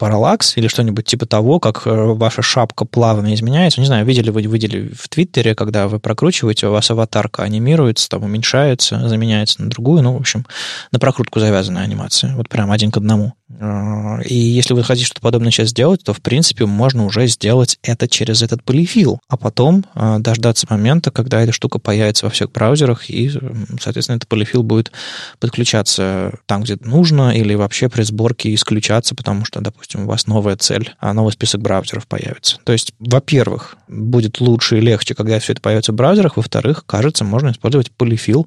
[0.00, 3.80] параллакс или что-нибудь типа того, как э, ваша шапка плавно изменяется.
[3.80, 8.24] Не знаю, видели вы видели в Твиттере, когда вы прокручиваете, у вас аватарка анимируется, там
[8.24, 10.02] уменьшается, заменяется на другую.
[10.02, 10.46] Ну, в общем,
[10.90, 12.34] на прокрутку завязанная анимация.
[12.34, 13.34] Вот прям один к одному.
[13.58, 17.78] А, и если вы хотите что-то подобное сейчас сделать, то, в принципе, можно уже сделать
[17.82, 22.52] это через этот полифил, а потом а, дождаться момента, когда эта штука появится во всех
[22.52, 23.30] браузерах, и,
[23.80, 24.92] соответственно, этот полифил будет
[25.40, 30.56] подключаться там, где нужно, или вообще при сборке исключаться, потому что, допустим, у вас новая
[30.56, 32.58] цель, а новый список браузеров появится.
[32.64, 36.36] То есть, во-первых, будет лучше и легче, когда все это появится в браузерах.
[36.36, 38.46] Во-вторых, кажется, можно использовать полифил.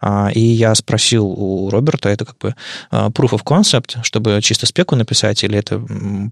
[0.00, 2.54] А, и я спросил у Роберта, это как бы
[2.90, 5.82] proof of concept, чтобы чисто спеку написать, или это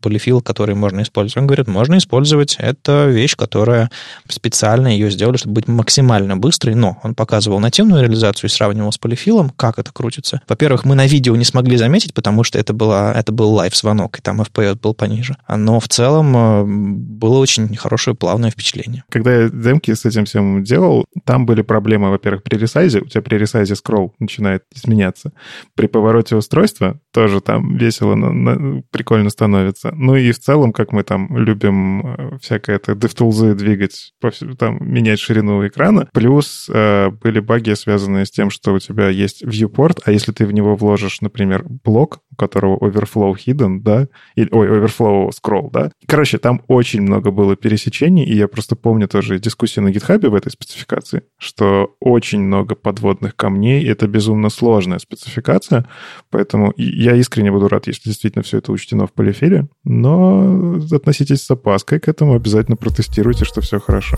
[0.03, 1.37] полифил, который можно использовать.
[1.38, 2.57] Он говорит, можно использовать.
[2.59, 3.90] Это вещь, которая
[4.29, 8.99] специально ее сделали, чтобы быть максимально быстрой, но он показывал нативную реализацию и сравнивал с
[8.99, 10.40] полифилом, как это крутится.
[10.49, 14.23] Во-первых, мы на видео не смогли заметить, потому что это, была, это был лайв-звонок, и
[14.23, 15.37] там FPS был пониже.
[15.49, 19.05] Но в целом э, было очень хорошее плавное впечатление.
[19.09, 23.01] Когда я демки с этим всем делал, там были проблемы, во-первых, при ресайзе.
[23.01, 25.33] У тебя при ресайзе скролл начинает изменяться.
[25.75, 29.92] При повороте устройства тоже там весело, на, на, прикольно становится.
[29.94, 34.12] Ну и в целом, как мы там любим э, всякое это DevTools двигать,
[34.58, 36.08] там менять ширину экрана.
[36.12, 40.46] Плюс э, были баги, связанные с тем, что у тебя есть viewport, а если ты
[40.46, 45.90] в него вложишь, например, блок, у которого overflow hidden, да, или, ой, overflow scroll, да.
[46.06, 50.34] Короче, там очень много было пересечений, и я просто помню тоже дискуссию на GitHub в
[50.34, 55.86] этой спецификации, что очень много подводных камней, и это безумно сложная спецификация,
[56.30, 61.50] поэтому я искренне буду рад, если действительно все это учтено в полифиле, но относитесь с
[61.50, 64.16] опаской к этому, обязательно протестируйте, что все хорошо.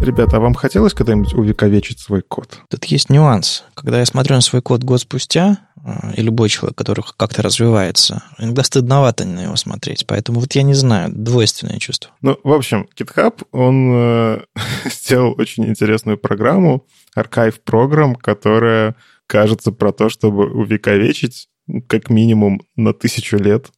[0.00, 2.60] Ребята, а вам хотелось когда-нибудь увековечить свой код?
[2.70, 3.64] Тут есть нюанс.
[3.74, 8.22] Когда я смотрю на свой код год спустя, э, и любой человек, который как-то развивается,
[8.38, 10.06] иногда стыдновато на него смотреть.
[10.06, 12.12] Поэтому вот я не знаю, двойственное чувство.
[12.22, 14.40] Ну, в общем, GitHub, он э,
[14.84, 16.86] сделал очень интересную программу,
[17.16, 18.94] архив программ, которая
[19.28, 21.48] кажется про то, чтобы увековечить
[21.86, 23.70] как минимум на тысячу лет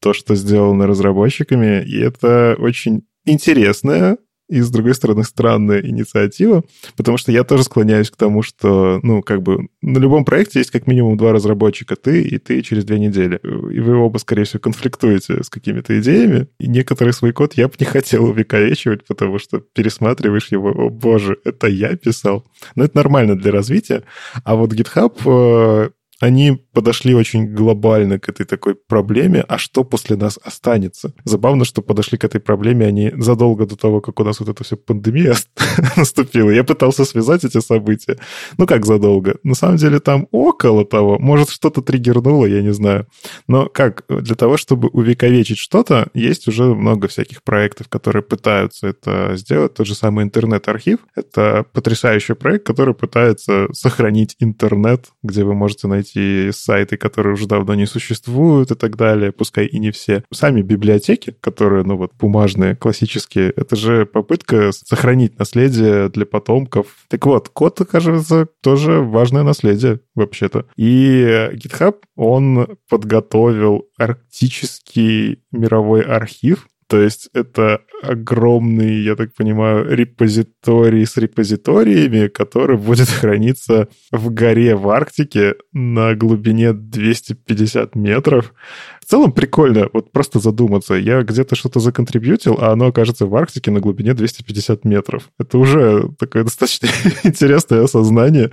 [0.00, 1.84] то, что сделано разработчиками.
[1.84, 4.16] И это очень интересная
[4.52, 6.62] и, с другой стороны, странная инициатива,
[6.94, 10.70] потому что я тоже склоняюсь к тому, что, ну, как бы на любом проекте есть
[10.70, 13.40] как минимум два разработчика, ты и ты через две недели.
[13.72, 17.74] И вы оба, скорее всего, конфликтуете с какими-то идеями, и некоторый свой код я бы
[17.80, 22.44] не хотел увековечивать, потому что пересматриваешь его, о боже, это я писал.
[22.74, 24.02] Но это нормально для развития.
[24.44, 25.90] А вот GitHub э,
[26.22, 31.12] они подошли очень глобально к этой такой проблеме, а что после нас останется?
[31.24, 34.62] Забавно, что подошли к этой проблеме они задолго до того, как у нас вот эта
[34.62, 35.34] вся пандемия
[35.96, 36.50] наступила.
[36.50, 38.18] Я пытался связать эти события.
[38.56, 39.38] Ну, как задолго?
[39.42, 41.18] На самом деле там около того.
[41.18, 43.08] Может, что-то триггернуло, я не знаю.
[43.48, 44.04] Но как?
[44.08, 49.74] Для того, чтобы увековечить что-то, есть уже много всяких проектов, которые пытаются это сделать.
[49.74, 51.00] Тот же самый интернет-архив.
[51.16, 57.46] Это потрясающий проект, который пытается сохранить интернет, где вы можете найти эти сайты, которые уже
[57.46, 60.24] давно не существуют и так далее, пускай и не все.
[60.32, 66.86] Сами библиотеки, которые, ну вот, бумажные, классические, это же попытка сохранить наследие для потомков.
[67.08, 70.66] Так вот, код, кажется, тоже важное наследие вообще-то.
[70.76, 81.06] И GitHub, он подготовил арктический мировой архив, то есть это огромный, я так понимаю, репозиторий
[81.06, 88.52] с репозиториями, который будет храниться в горе в Арктике на глубине 250 метров.
[89.00, 90.94] В целом прикольно, вот просто задуматься.
[90.94, 95.30] Я где-то что-то законтрибьютил, а оно окажется в Арктике на глубине 250 метров.
[95.38, 96.88] Это уже такое достаточно
[97.24, 98.52] интересное осознание.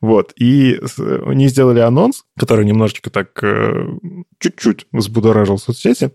[0.00, 0.32] Вот.
[0.36, 0.80] И
[1.26, 3.86] они сделали анонс, который немножечко так э,
[4.38, 6.12] чуть-чуть взбудоражил соцсети.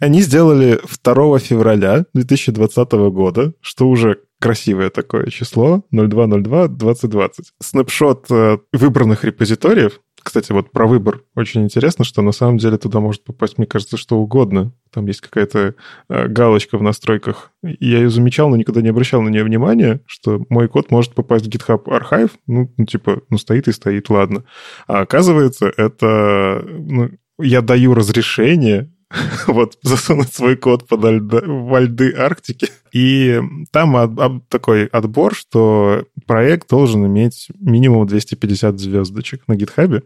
[0.00, 7.28] Они сделали 2 февраля 2020 года, что уже красивое такое число, 0202-2020.
[7.60, 10.00] Снапшот э, выбранных репозиториев.
[10.22, 13.96] Кстати, вот про выбор очень интересно, что на самом деле туда может попасть, мне кажется,
[13.96, 14.72] что угодно.
[14.90, 15.74] Там есть какая-то
[16.08, 17.52] э, галочка в настройках.
[17.62, 21.46] Я ее замечал, но никогда не обращал на нее внимания, что мой код может попасть
[21.46, 22.32] в GitHub Archive.
[22.46, 24.44] Ну, ну типа, ну, стоит и стоит, ладно.
[24.86, 26.64] А оказывается, это...
[26.66, 28.93] Ну, я даю разрешение
[29.46, 32.68] вот, засунуть свой код под льда, во льды Арктики.
[32.92, 33.40] И
[33.72, 40.02] там от, от, такой отбор, что проект должен иметь минимум 250 звездочек на гитхабе.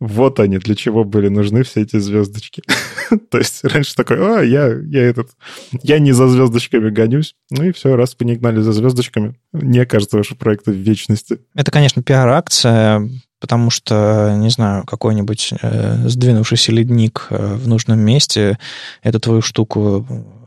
[0.00, 2.62] Вот они, для чего были нужны все эти звездочки.
[3.30, 5.30] То есть раньше такой, а, я, я этот,
[5.82, 7.34] я не за звездочками гонюсь.
[7.50, 11.38] Ну и все, раз не гнались за звездочками, не окажутся ваши проекты в вечности.
[11.54, 13.08] Это, конечно, пиар-акция,
[13.42, 18.56] потому что, не знаю, какой-нибудь э, сдвинувшийся ледник э, в нужном месте
[19.02, 20.06] эту твою штуку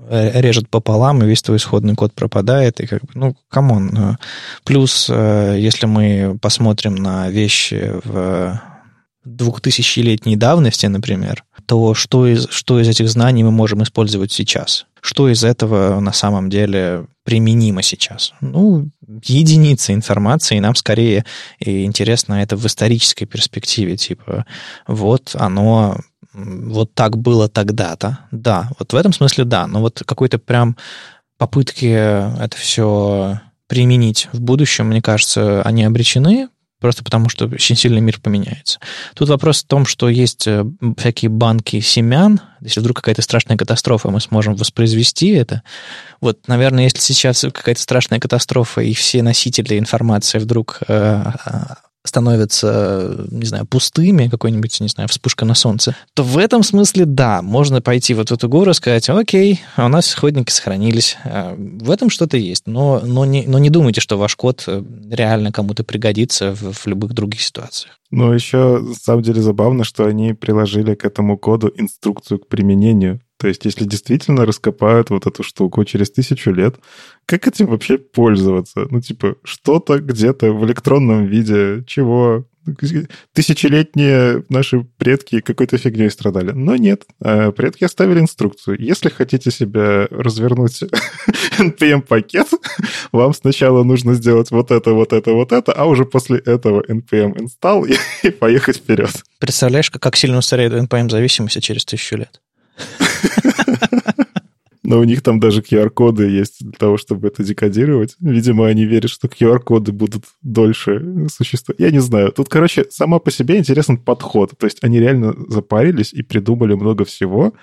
[0.09, 3.97] э, режет пополам, и весь твой исходный код пропадает, и как бы, ну, come on.
[3.97, 4.15] Э.
[4.63, 8.61] Плюс, если мы посмотрим на вещи в
[9.25, 14.85] двухтысячелетней давности, например, то что из, что из этих знаний мы можем использовать сейчас?
[15.05, 18.33] Что из этого на самом деле применимо сейчас?
[18.41, 18.89] Ну,
[19.23, 21.25] единицы информации, нам скорее
[21.59, 24.47] интересно это в исторической перспективе, типа,
[24.87, 25.99] вот оно
[26.33, 28.17] вот так было тогда-то.
[28.31, 30.75] Да, вот в этом смысле да, но вот какой-то прям
[31.37, 36.49] попытки это все применить в будущем, мне кажется, они обречены,
[36.85, 38.79] просто потому что очень сильно мир поменяется.
[39.15, 40.63] Тут вопрос в том, что есть э,
[40.99, 45.63] всякие банки семян, если вдруг какая-то страшная катастрофа, мы сможем воспроизвести это.
[46.21, 51.23] Вот, наверное, если сейчас какая-то страшная катастрофа, и все носители информации вдруг э,
[52.05, 57.41] становятся, не знаю, пустыми, какой-нибудь, не знаю, вспышка на солнце, то в этом смысле, да,
[57.41, 61.17] можно пойти вот в эту гору и сказать, окей, у нас исходники сохранились.
[61.25, 64.83] А, в этом что-то есть, но, но, не, но не думайте, что ваш код э,
[65.09, 67.99] реально кому-то пригодится в, в любых других ситуациях.
[68.11, 73.19] Но еще, на самом деле, забавно, что они приложили к этому коду инструкцию к применению.
[73.37, 76.77] То есть, если действительно раскопают вот эту штуку через тысячу лет,
[77.25, 78.87] как этим вообще пользоваться?
[78.89, 82.45] Ну, типа, что-то где-то в электронном виде, чего?
[83.33, 86.51] Тысячелетние наши предки какой-то фигней страдали.
[86.51, 88.79] Но нет, а предки оставили инструкцию.
[88.79, 90.81] Если хотите себя развернуть
[91.59, 92.47] NPM-пакет,
[93.11, 97.35] вам сначала нужно сделать вот это, вот это, вот это, а уже после этого NPM
[97.35, 99.11] install и поехать вперед.
[99.39, 102.41] Представляешь, как сильно устареет NPM-зависимость через тысячу лет?
[104.85, 108.15] Но у них там даже QR-коды есть для того, чтобы это декодировать.
[108.19, 111.79] Видимо, они верят, что QR-коды будут дольше существовать.
[111.79, 112.31] Я не знаю.
[112.31, 114.51] Тут, короче, сама по себе интересный подход.
[114.57, 117.53] То есть они реально запарились и придумали много всего,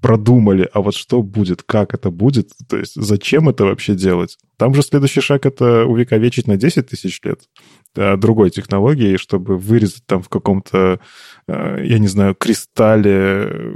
[0.00, 4.36] продумали, а вот что будет, как это будет, то есть зачем это вообще делать.
[4.56, 7.40] Там же следующий шаг— это увековечить на 10 тысяч лет
[7.94, 10.98] другой технологии, чтобы вырезать там в каком-то,
[11.46, 13.74] э, я не знаю, кристалле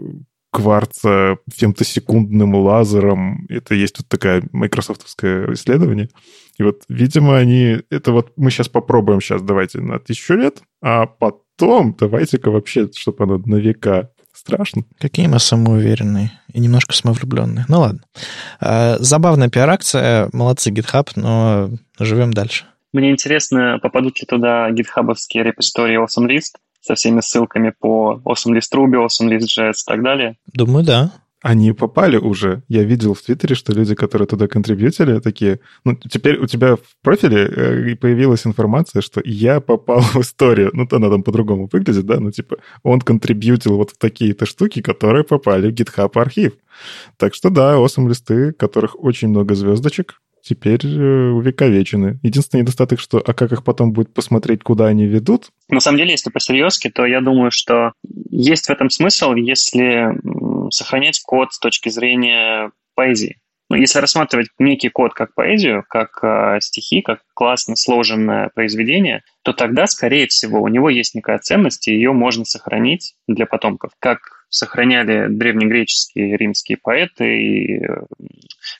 [0.57, 3.47] кварца фемтосекундным лазером.
[3.51, 6.09] Это есть вот такая майкрософтовское исследование.
[6.57, 7.83] И вот, видимо, они...
[7.91, 13.25] Это вот мы сейчас попробуем сейчас, давайте, на тысячу лет, а потом давайте-ка вообще, чтобы
[13.25, 14.83] оно на века Страшно.
[14.99, 17.65] Какие мы самоуверенные и немножко самовлюбленные.
[17.69, 18.03] Ну ладно.
[18.61, 20.29] А, забавная пиар-акция.
[20.35, 22.67] Молодцы, GitHub, но живем дальше.
[22.93, 29.73] Мне интересно, попадут ли туда гитхабовские репозитории AwesomeList, со всеми ссылками по AwesomeList Ruby, AwesomeList.js
[29.73, 30.37] и так далее?
[30.53, 31.13] Думаю, да.
[31.43, 32.63] Они попали уже.
[32.69, 35.61] Я видел в Твиттере, что люди, которые туда контрибьютили, такие...
[35.85, 40.71] Ну, теперь у тебя в профиле э, появилась информация, что я попал в историю.
[40.73, 42.21] Ну, она там по-другому выглядит, да?
[42.21, 46.53] Ну, типа, он контрибьютил вот в такие-то штуки, которые попали в GitHub архив.
[47.17, 52.19] Так что да, awesome листы, которых очень много звездочек, теперь э, увековечены.
[52.23, 55.51] Единственный недостаток, что а как их потом будет посмотреть, куда они ведут?
[55.69, 57.93] На самом деле, если по-серьезки, то я думаю, что
[58.31, 60.13] есть в этом смысл, если
[60.71, 63.39] сохранять код с точки зрения поэзии.
[63.69, 69.53] Ну, если рассматривать некий код как поэзию, как э, стихи, как классно сложенное произведение, то
[69.53, 73.91] тогда, скорее всего, у него есть некая ценность, и ее можно сохранить для потомков.
[73.99, 78.05] Как сохраняли древнегреческие римские поэты и э,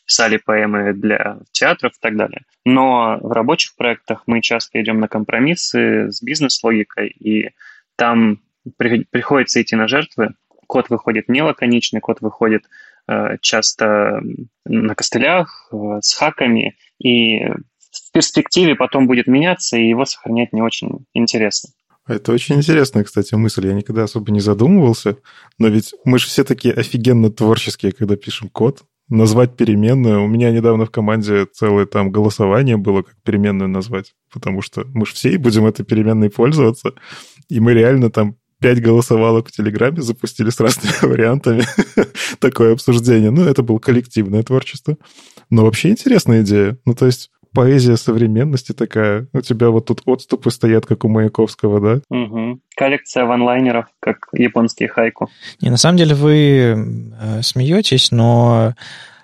[0.07, 2.43] писали поэмы для театров и так далее.
[2.65, 7.51] Но в рабочих проектах мы часто идем на компромиссы с бизнес-логикой, и
[7.97, 8.41] там
[8.77, 10.35] при, приходится идти на жертвы.
[10.67, 12.63] Код выходит не лаконичный, код выходит
[13.41, 14.21] часто
[14.65, 17.47] на костылях, э, с хаками, и
[17.91, 21.71] в перспективе потом будет меняться, и его сохранять не очень интересно.
[22.07, 23.67] Это очень интересная, кстати, мысль.
[23.67, 25.17] Я никогда особо не задумывался.
[25.59, 28.85] Но ведь мы же все такие офигенно творческие, когда пишем код.
[29.09, 30.23] Назвать переменную.
[30.23, 34.15] У меня недавно в команде целое там голосование было, как переменную назвать.
[34.33, 36.93] Потому что мы же все будем этой переменной пользоваться.
[37.49, 41.65] И мы реально там пять голосовалок в Телеграме запустили с разными вариантами.
[42.39, 43.31] Такое обсуждение.
[43.31, 44.97] Ну, это было коллективное творчество.
[45.51, 46.79] Но вообще интересная идея.
[46.85, 49.29] Ну, то есть поэзия современности такая.
[49.33, 52.01] У тебя вот тут отступы стоят, как у Маяковского, да?
[52.15, 52.61] Угу.
[52.77, 55.31] Коллекция ванлайнеров, как японские хайку.
[55.63, 56.77] Не, на самом деле вы
[57.19, 58.75] э, смеетесь, но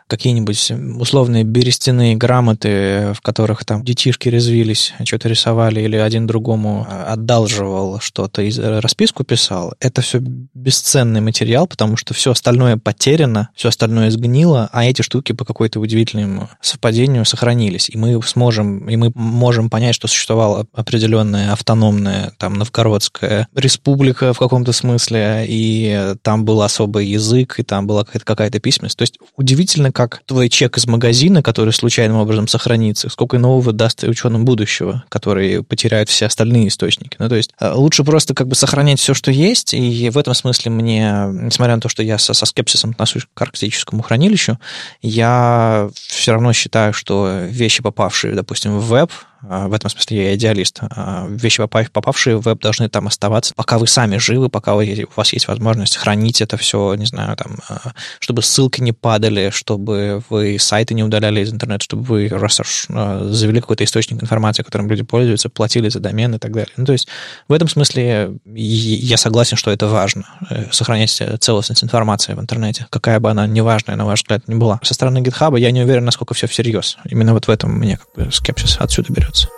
[0.07, 8.01] какие-нибудь условные берестяные грамоты, в которых там детишки резвились, что-то рисовали, или один другому отдалживал
[8.01, 14.11] что-то, и расписку писал, это все бесценный материал, потому что все остальное потеряно, все остальное
[14.11, 17.88] сгнило, а эти штуки по какой-то удивительному совпадению сохранились.
[17.88, 24.38] И мы сможем, и мы можем понять, что существовала определенная автономная там новгородская республика в
[24.38, 28.98] каком-то смысле, и там был особый язык, и там была какая-то письменность.
[28.98, 34.03] То есть удивительно, как твой чек из магазина, который случайным образом сохранится, сколько нового даст
[34.05, 37.17] ученым будущего, которые потеряют все остальные источники.
[37.19, 40.35] Ну, то есть э, лучше просто как бы сохранять все, что есть, и в этом
[40.35, 44.59] смысле мне, несмотря на то, что я со, со скепсисом отношусь к арктическому хранилищу,
[45.01, 49.11] я все равно считаю, что вещи, попавшие, допустим, в веб,
[49.43, 50.81] в этом смысле я идеалист.
[50.83, 54.83] А, вещи, попавшие в веб, должны там оставаться, пока вы сами живы, пока у
[55.17, 60.23] вас есть возможность хранить это все, не знаю, там, а, чтобы ссылки не падали, чтобы
[60.31, 65.03] вы сайты не удаляли из интернета, чтобы вы раз завели какой-то источник информации, которым люди
[65.03, 66.73] пользуются, платили за домен и так далее.
[66.77, 67.09] Ну, то есть
[67.49, 73.19] в этом смысле я согласен, что это важно, э, сохранять целостность информации в интернете, какая
[73.21, 74.79] бы она неважная, на ваш взгляд, не была.
[74.83, 76.99] Со стороны GitHub я не уверен, насколько все всерьез.
[77.09, 79.48] Именно вот в этом мне как бы скепсис отсюда берет нравится.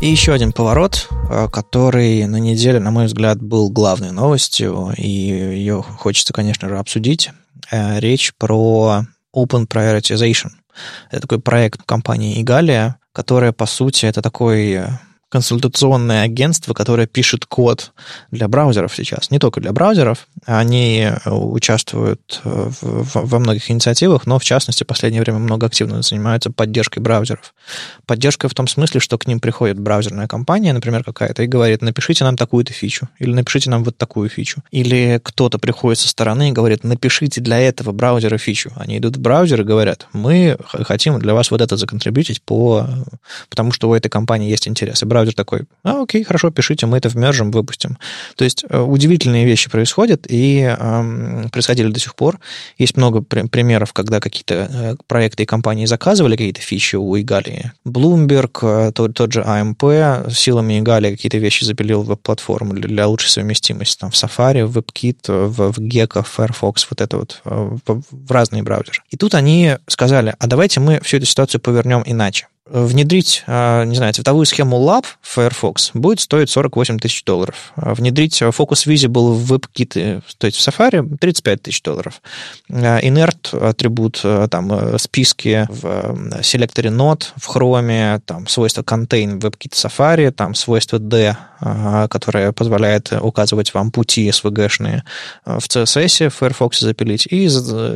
[0.00, 5.08] И еще один поворот, э, который на неделе, на мой взгляд, был главной новостью, и
[5.08, 7.30] ее хочется, конечно же, обсудить.
[7.70, 10.50] Э, речь про Open Prioritization.
[11.10, 14.80] Это такой проект компании Igalia, которая, по сути, это такой
[15.28, 17.92] консультационное агентство, которое пишет код
[18.30, 19.30] для браузеров сейчас.
[19.30, 20.28] Не только для браузеров.
[20.44, 25.66] Они э, участвуют э, в, во многих инициативах, но в частности в последнее время много
[25.66, 27.54] активно занимаются поддержкой браузеров.
[28.06, 32.22] Поддержка в том смысле, что к ним приходит браузерная компания, например, какая-то, и говорит, напишите
[32.22, 34.62] нам такую-то фичу, или напишите нам вот такую фичу.
[34.70, 38.70] Или кто-то приходит со стороны и говорит, напишите для этого браузера фичу.
[38.76, 42.86] Они идут в браузер и говорят, мы хотим для вас вот это законтрибьютить, по,
[43.50, 45.02] потому что у этой компании есть интерес.
[45.16, 47.96] Браузер такой, а, окей, хорошо, пишите, мы это вмержим, выпустим.
[48.36, 52.38] То есть э, удивительные вещи происходят, и э, происходили до сих пор.
[52.76, 57.72] Есть много примеров, когда какие-то э, проекты и компании заказывали какие-то фичи у Игалии.
[57.86, 63.06] Bloomberg, э, тот, тот же AMP силами Игалии какие-то вещи запилил в веб-платформу для, для
[63.06, 63.98] лучшей совместимости.
[63.98, 68.30] Там в Safari, в WebKit, в, в Gecko, в Firefox, вот это вот, в, в
[68.30, 68.98] разные браузеры.
[69.08, 73.96] И тут они сказали, а давайте мы всю эту ситуацию повернем иначе внедрить, а, не
[73.96, 77.72] знаю, цветовую схему Lab в Firefox будет стоить 48 тысяч долларов.
[77.76, 82.20] А внедрить Focus Visible в WebKit, э, то есть в Safari, 35 тысяч долларов.
[82.70, 89.72] А inert атрибут, там, списки в селекторе Node, в Chrome, там, свойство Contain в WebKit
[89.72, 95.02] Safari, там, свойство D, которое позволяет указывать вам пути SVG-шные
[95.44, 97.48] в CSS, в Firefox запилить, и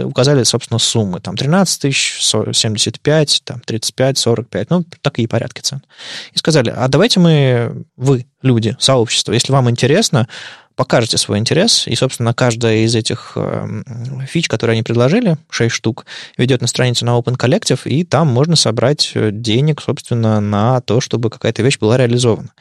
[0.05, 1.21] указали, собственно, суммы.
[1.21, 5.83] Там 13 тысяч, 75, там, 35, 45, 5, ну, такие порядки цен.
[6.33, 10.29] И сказали, а давайте мы, вы, люди, сообщество, если вам интересно,
[10.81, 13.85] покажете свой интерес, и, собственно, каждая из этих эм,
[14.27, 16.07] фич, которые они предложили, 6 штук,
[16.39, 21.03] ведет на страницу на Open Collective, и там можно собрать э, денег, собственно, на то,
[21.03, 22.53] чтобы какая-то вещь была реализована.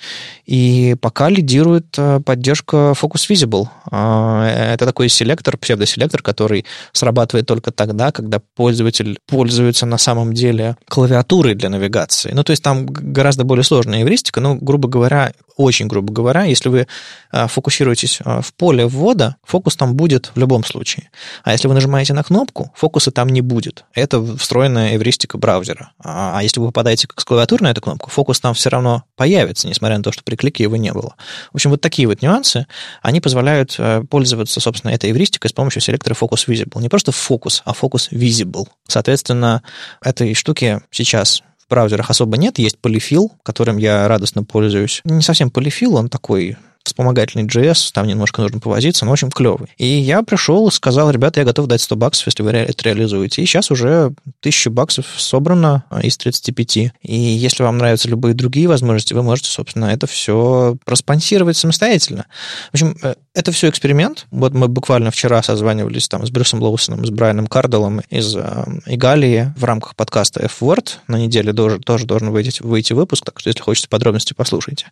[0.45, 3.69] И пока лидирует э, поддержка Focus Visible.
[3.89, 11.55] Это такой селектор, псевдоселектор, который срабатывает только тогда, когда пользователь пользуется на самом деле клавиатурой
[11.55, 12.31] для навигации.
[12.33, 16.69] Ну, то есть там гораздо более сложная эвристика, но, грубо говоря, очень грубо говоря, если
[16.69, 16.87] вы
[17.31, 21.09] э, фокусируетесь э, в поле ввода, фокус там будет в любом случае.
[21.43, 23.85] А если вы нажимаете на кнопку, фокуса там не будет.
[23.93, 25.91] Это встроенная эвристика браузера.
[26.03, 29.67] А, а если вы попадаете с клавиатуры на эту кнопку, фокус там все равно появится,
[29.67, 31.15] несмотря на то, что при клике его не было.
[31.51, 32.67] В общем, вот такие вот нюансы,
[33.01, 36.81] они позволяют э, пользоваться, собственно, этой эвристикой с помощью селектора Focus Visible.
[36.81, 38.67] Не просто фокус, а Focus Visible.
[38.87, 39.63] Соответственно,
[40.01, 42.57] этой штуки сейчас браузерах особо нет.
[42.59, 45.01] Есть полифил, которым я радостно пользуюсь.
[45.05, 46.57] Не совсем полифил, он такой
[46.89, 49.69] вспомогательный JS, там немножко нужно повозиться, но очень клевый.
[49.77, 53.41] И я пришел и сказал, ребята, я готов дать 100 баксов, если вы это реализуете.
[53.41, 56.77] И сейчас уже 1000 баксов собрано а, из 35.
[56.77, 62.25] И если вам нравятся любые другие возможности, вы можете, собственно, это все проспонсировать самостоятельно.
[62.71, 64.27] В общем, э, это все эксперимент.
[64.31, 69.53] Вот мы буквально вчера созванивались там с Брюсом Лоусоном, с Брайаном Карделом из э, Игалии
[69.55, 70.97] в рамках подкаста F-Word.
[71.07, 74.87] На неделе тоже, тоже должен выйти, выйти выпуск, так что если хотите подробности, послушайте.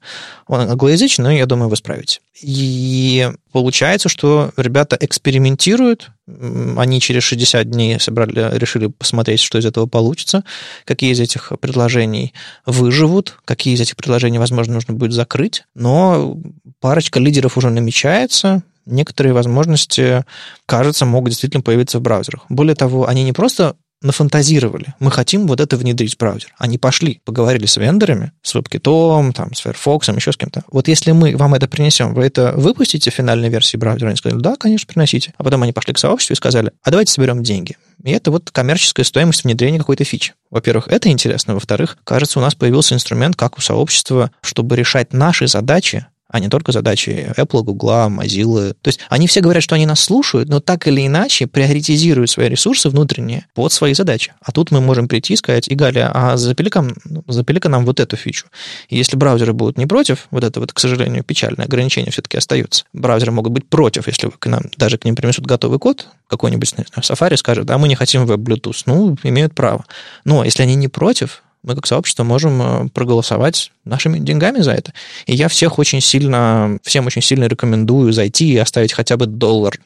[0.48, 2.22] Он англоязычный, но я думаю, вы справитесь.
[2.42, 9.88] И получается, что ребята экспериментируют, они через 60 дней собрали, решили посмотреть, что из этого
[9.88, 10.44] получится,
[10.86, 12.34] какие из этих предложений
[12.66, 16.38] выживут, какие из этих предложений, возможно, нужно будет закрыть, но
[16.80, 20.26] парочка лидеров уже намечается, некоторые возможности,
[20.66, 22.46] кажется, могут действительно появиться в браузерах.
[22.50, 24.94] Более того, они не просто нафантазировали.
[25.00, 26.54] Мы хотим вот это внедрить в браузер.
[26.58, 30.64] Они пошли, поговорили с вендорами, с WebKit, там, с Firefox, еще с кем-то.
[30.72, 34.10] Вот если мы вам это принесем, вы это выпустите в финальной версии браузера?
[34.10, 35.34] Они сказали, да, конечно, приносите.
[35.38, 37.78] А потом они пошли к сообществу и сказали, а давайте соберем деньги.
[38.04, 40.34] И это вот коммерческая стоимость внедрения какой-то фичи.
[40.52, 41.56] Во-первых, это интересно.
[41.56, 46.50] Во-вторых, кажется, у нас появился инструмент, как у сообщества, чтобы решать наши задачи а не
[46.50, 48.74] только задачи Apple, Google, Mozilla.
[48.82, 52.50] То есть они все говорят, что они нас слушают, но так или иначе приоритизируют свои
[52.50, 54.34] ресурсы внутренние под свои задачи.
[54.42, 56.86] А тут мы можем прийти и сказать, Игаля, а запили-ка,
[57.28, 58.48] запили-ка нам вот эту фичу.
[58.90, 62.86] И если браузеры будут не против, вот это вот, к сожалению, печальное ограничение все-таки остается.
[62.94, 67.38] Браузеры могут быть против, если к нам, даже к ним принесут готовый код, какой-нибудь, Safari
[67.38, 68.84] скажет, да, мы не хотим веб-Bluetooth.
[68.86, 69.86] Ну, имеют право.
[70.26, 74.94] Но если они не против, мы как сообщество можем э, проголосовать нашими деньгами за это.
[75.26, 79.80] И я всех очень сильно, всем очень сильно рекомендую зайти и оставить хотя бы доллар.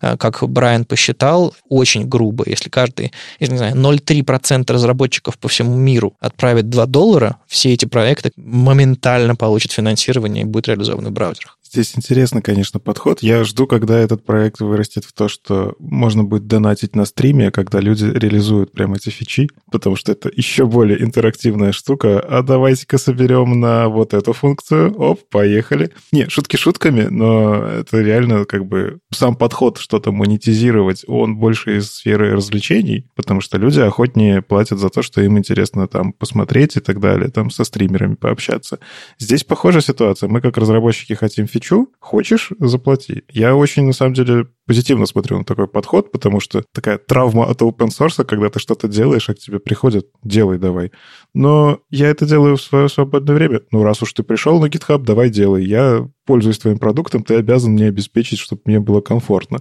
[0.00, 2.44] Э, как Брайан посчитал, очень грубо.
[2.46, 7.84] Если каждый, я не знаю, 0,3% разработчиков по всему миру отправит 2 доллара, все эти
[7.86, 11.58] проекты моментально получат финансирование и будут реализованы в браузерах.
[11.74, 13.20] Здесь интересно, конечно, подход.
[13.20, 17.80] Я жду, когда этот проект вырастет в то, что можно будет донатить на стриме, когда
[17.80, 22.20] люди реализуют прямо эти фичи, потому что это еще более интерактивная штука.
[22.20, 24.94] А давайте-ка соберем на вот эту функцию.
[24.96, 25.90] Оп, поехали.
[26.12, 31.90] Не, шутки шутками, но это реально как бы сам подход что-то монетизировать, он больше из
[31.90, 36.80] сферы развлечений, потому что люди охотнее платят за то, что им интересно там посмотреть и
[36.80, 38.78] так далее, там со стримерами пообщаться.
[39.18, 40.28] Здесь похожая ситуация.
[40.28, 43.22] Мы как разработчики хотим фичи хочу, хочешь, заплати.
[43.32, 47.62] Я очень, на самом деле, позитивно смотрю на такой подход, потому что такая травма от
[47.62, 50.92] open source, когда ты что-то делаешь, а к тебе приходят, делай давай.
[51.34, 53.60] Но я это делаю в свое свободное время.
[53.72, 55.64] Ну, раз уж ты пришел на GitHub, давай делай.
[55.64, 59.58] Я пользуюсь твоим продуктом, ты обязан мне обеспечить, чтобы мне было комфортно.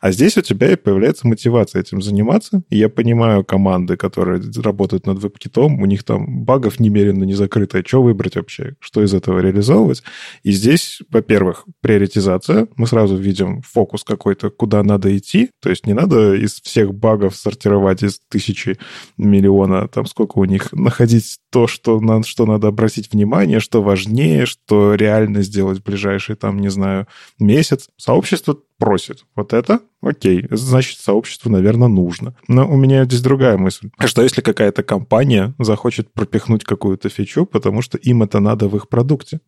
[0.00, 2.62] А здесь у тебя и появляется мотивация этим заниматься.
[2.70, 7.82] И я понимаю команды, которые работают над веб-китом, у них там багов немерено не закрыто.
[7.84, 8.76] Что выбрать вообще?
[8.78, 10.02] Что из этого реализовывать?
[10.42, 12.68] И здесь, во-первых, приоритизация.
[12.76, 15.50] Мы сразу видим фокус какой-то куда надо идти.
[15.60, 18.78] То есть не надо из всех багов сортировать из тысячи
[19.16, 24.46] миллиона, там сколько у них, находить то, что, на, что надо обратить внимание, что важнее,
[24.46, 27.06] что реально сделать в ближайший, там, не знаю,
[27.38, 27.88] месяц.
[27.96, 29.24] Сообщество просит.
[29.36, 32.34] Вот это окей, значит, сообществу, наверное, нужно.
[32.48, 33.90] Но у меня здесь другая мысль.
[34.04, 38.88] Что если какая-то компания захочет пропихнуть какую-то фичу, потому что им это надо в их
[38.88, 39.40] продукте?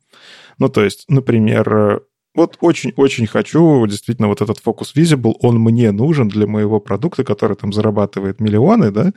[0.59, 2.03] Ну, то есть, например,
[2.37, 7.57] вот очень-очень хочу действительно вот этот фокус Visible, он мне нужен для моего продукта, который
[7.57, 9.13] там зарабатывает миллионы, да.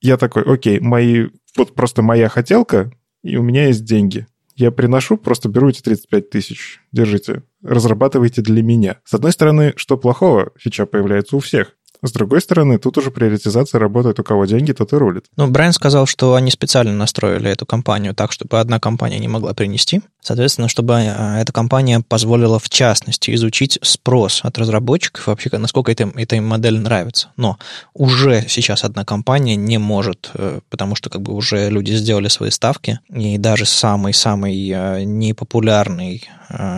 [0.00, 2.92] Я такой, окей, мои, вот просто моя хотелка,
[3.22, 4.26] и у меня есть деньги.
[4.54, 9.00] Я приношу, просто беру эти 35 тысяч, держите, разрабатывайте для меня.
[9.04, 10.52] С одной стороны, что плохого?
[10.58, 11.76] Фича появляется у всех.
[12.02, 15.26] С другой стороны, тут уже приоритизация работает, у кого деньги, тот и рулит.
[15.36, 19.54] Ну, Брайан сказал, что они специально настроили эту компанию так, чтобы одна компания не могла
[19.54, 20.02] принести.
[20.20, 26.10] Соответственно, чтобы э, эта компания позволила, в частности, изучить спрос от разработчиков, вообще, насколько это,
[26.16, 27.28] эта им модель нравится.
[27.36, 27.58] Но
[27.94, 32.50] уже сейчас одна компания не может, э, потому что как бы уже люди сделали свои
[32.50, 36.28] ставки, и даже самый-самый э, непопулярный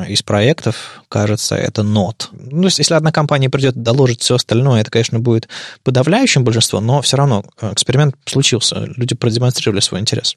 [0.08, 2.28] из проектов, кажется, это Node.
[2.32, 5.48] Ну, если одна компания придет доложить все остальное, это, конечно, будет
[5.82, 10.36] подавляющим большинство, но все равно эксперимент случился, люди продемонстрировали свой интерес.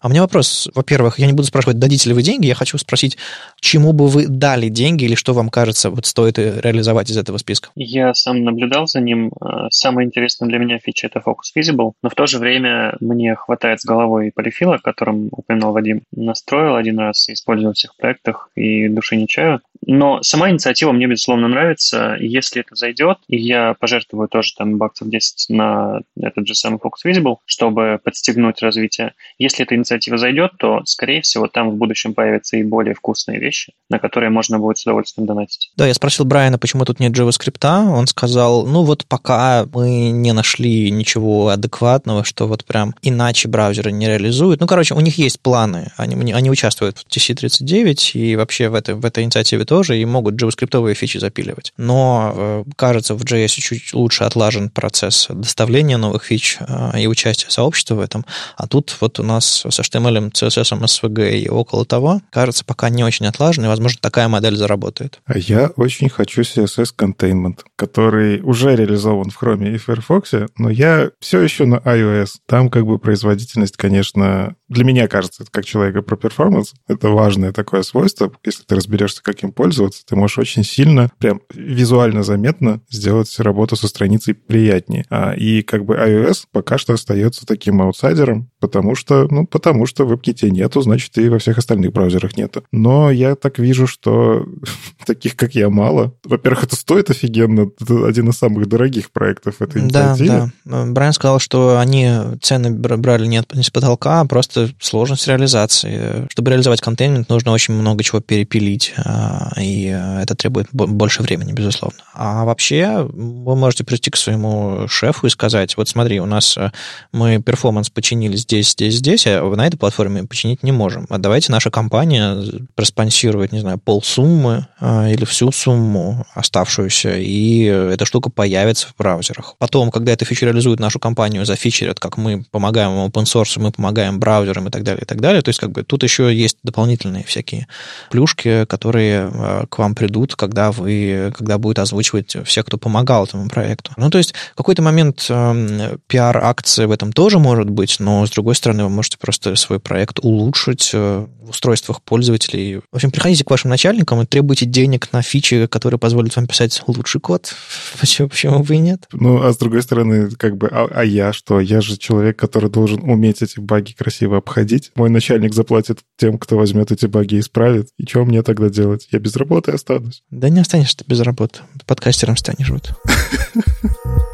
[0.00, 2.78] А у меня вопрос, во-первых, я не буду спрашивать, дадите ли вы деньги, я хочу
[2.78, 3.16] спросить,
[3.60, 7.70] чему бы вы дали деньги или что вам кажется, вот стоит реализовать из этого списка?
[7.74, 9.32] Я сам наблюдал за ним.
[9.40, 13.34] Э, самое интересное для меня фича— это Focus Visible, но в то же время мне
[13.34, 16.02] хватает с головой полифила, о котором упоминал Вадим.
[16.14, 19.60] Настроил один раз, использовал в всех проектах и души не чаю.
[19.86, 22.16] Но сама инициатива мне, безусловно, нравится.
[22.20, 27.06] Если это зайдет, и я пожертвую тоже там баксов 10 на этот же самый Focus
[27.06, 29.14] Visible, чтобы подстегнуть развитие.
[29.38, 33.72] Если эта инициатива зайдет, то, скорее всего, там в будущем появятся и более вкусные вещи,
[33.88, 35.70] на которые можно будет с удовольствием донатить.
[35.76, 37.58] Да, я спросил Брайана, почему тут нет JavaScript.
[37.64, 43.92] Он сказал, ну вот пока мы не нашли ничего адекватного, что вот прям иначе браузеры
[43.92, 44.60] не реализуют.
[44.60, 45.92] Ну, короче, у них есть планы.
[45.96, 50.42] Они, они участвуют в TC39 и вообще в этой, в этой инициативе тоже, и могут
[50.42, 51.72] JavaScript фичи запиливать.
[51.76, 57.50] Но, э, кажется, в JS чуть лучше отлажен процесс доставления новых фич э, и участия
[57.50, 58.24] сообщества в этом.
[58.56, 63.04] А тут вот у нас с HTML, CSS, SVG и около того, кажется, пока не
[63.04, 65.20] очень отлажен, и, возможно, такая модель заработает.
[65.26, 71.10] А я очень хочу CSS Containment, который уже реализован в Chrome и Firefox, но я
[71.20, 72.28] все еще на iOS.
[72.46, 77.82] Там как бы производительность, конечно, для меня кажется, как человека про перформанс, это важное такое
[77.82, 78.32] свойство.
[78.44, 83.74] Если ты разберешься, как им пользоваться, ты можешь очень сильно, прям визуально заметно сделать работу
[83.74, 85.04] со страницей приятнее.
[85.10, 90.04] А, и как бы iOS пока что остается таким аутсайдером, потому что, ну, потому что
[90.04, 92.62] в WebKit нету, значит, и во всех остальных браузерах нету.
[92.70, 94.46] Но я так вижу, что
[95.04, 96.14] таких, как я, мало.
[96.22, 97.68] Во-первых, это стоит офигенно.
[97.80, 100.28] Это один из самых дорогих проектов этой инициативы.
[100.28, 100.86] Да, да.
[100.86, 102.08] Брайан сказал, что они
[102.40, 106.28] цены брали не с потолка, а просто сложность реализации.
[106.30, 111.98] Чтобы реализовать контейнмент, нужно очень много чего перепилить, а, и это требует больше времени, безусловно.
[112.14, 116.70] А вообще вы можете прийти к своему шефу и сказать, вот смотри, у нас э,
[117.12, 121.06] мы перформанс починили здесь, здесь, здесь, а на этой платформе починить не можем.
[121.10, 122.36] А давайте наша компания
[122.74, 129.54] проспонсирует, не знаю, полсуммы или всю сумму оставшуюся, и эта штука появится в браузерах.
[129.58, 134.18] Потом, когда эта фича реализует нашу компанию, зафичерят, как мы помогаем open source, мы помогаем
[134.18, 135.42] браузерам и так далее, и так далее.
[135.42, 137.66] То есть, как бы тут еще есть дополнительные всякие
[138.10, 139.30] плюшки, которые
[139.68, 143.92] к вам придут, когда вы, когда будет озвучивать все, кто помогал этому проекту.
[143.96, 148.30] Ну, то есть, в какой-то момент э, пиар-акция в этом тоже может быть, но, с
[148.30, 152.76] другой стороны, вы можете просто свой проект улучшить э, в устройствах пользователей.
[152.76, 156.82] В общем, приходите к вашим начальникам и требуйте денег на фичи, которые позволят вам писать
[156.86, 157.54] лучший код.
[158.00, 159.06] Почему, почему бы и нет?
[159.12, 161.60] Ну, а с другой стороны, как бы, а, а я что?
[161.60, 164.90] Я же человек, который должен уметь эти баги красиво обходить.
[164.94, 167.88] Мой начальник заплатит тем, кто возьмет эти баги и исправит.
[167.98, 169.08] И что мне тогда делать?
[169.10, 170.22] Я без работы останусь.
[170.30, 171.60] Да не останешься ты без работы.
[171.86, 172.92] Подкастером станешь вот.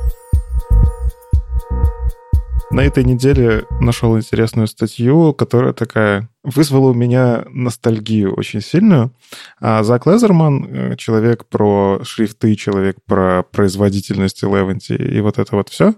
[2.74, 9.12] На этой неделе нашел интересную статью, которая такая вызвала у меня ностальгию очень сильную.
[9.60, 15.68] А Зак Лезерман, э, человек про шрифты, человек про производительность Eleventy и вот это вот
[15.68, 15.94] все,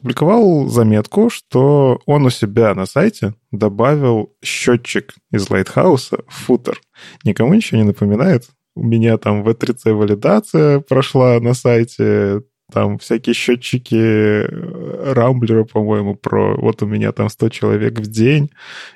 [0.00, 6.80] публиковал заметку, что он у себя на сайте добавил счетчик из Lighthouse в футер.
[7.24, 8.48] Никому ничего не напоминает?
[8.74, 12.40] У меня там V3C валидация прошла на сайте,
[12.72, 18.50] там всякие счетчики э, Рамблера, по-моему, про вот у меня там 100 человек в день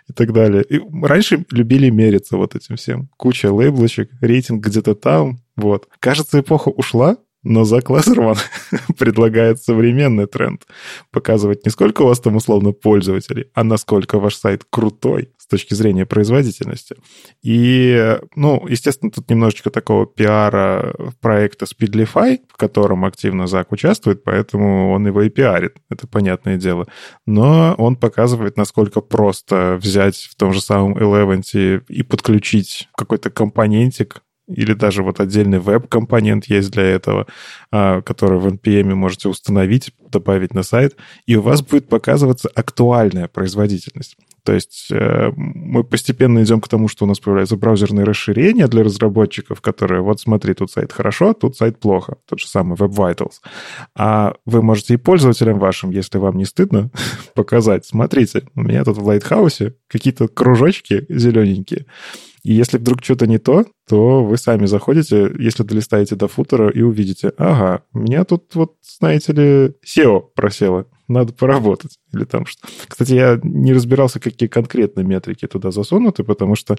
[0.09, 0.63] и так далее.
[0.63, 3.09] И раньше любили мериться вот этим всем.
[3.17, 5.89] Куча лейблочек, рейтинг где-то там, вот.
[6.01, 7.17] Кажется, эпоха ушла,
[7.49, 8.37] но Зак Лазерман
[8.99, 10.67] предлагает современный тренд.
[11.11, 15.73] Показывать не сколько у вас там условно пользователей, а насколько ваш сайт крутой с точки
[15.73, 16.97] зрения производительности.
[17.43, 24.93] И, ну, естественно, тут немножечко такого пиара проекта Speedlify, в котором активно Зак участвует, поэтому
[24.93, 26.87] он его и пиарит, это понятное дело.
[27.25, 34.23] Но он показывает, насколько просто взять в том же самом Eleventy и подключить какой-то компонентик
[34.49, 37.27] или даже вот отдельный веб-компонент есть для этого,
[37.71, 40.97] а, который в NPM можете установить, добавить на сайт,
[41.27, 44.17] и у вас будет показываться актуальная производительность.
[44.49, 48.83] То есть э, мы постепенно идем к тому, что у нас появляются браузерные расширения для
[48.83, 52.17] разработчиков, которые, вот смотри, тут сайт хорошо, тут сайт плохо.
[52.27, 53.43] Тот же самый Web Vitals.
[53.95, 56.91] А вы можете и пользователям вашим, если вам не стыдно,
[57.35, 57.85] показать.
[57.85, 61.85] Смотрите, у меня тут в Lighthouse какие-то кружочки зелененькие.
[62.43, 66.83] И если вдруг что-то не то, то вы сами заходите, если долистаете до футера и
[66.83, 71.99] увидите, ага, у меня тут вот, знаете ли, SEO просело, надо поработать.
[72.13, 72.69] Или там что.
[72.87, 76.77] Кстати, я не разбирался, какие конкретно метрики туда засунуты, потому что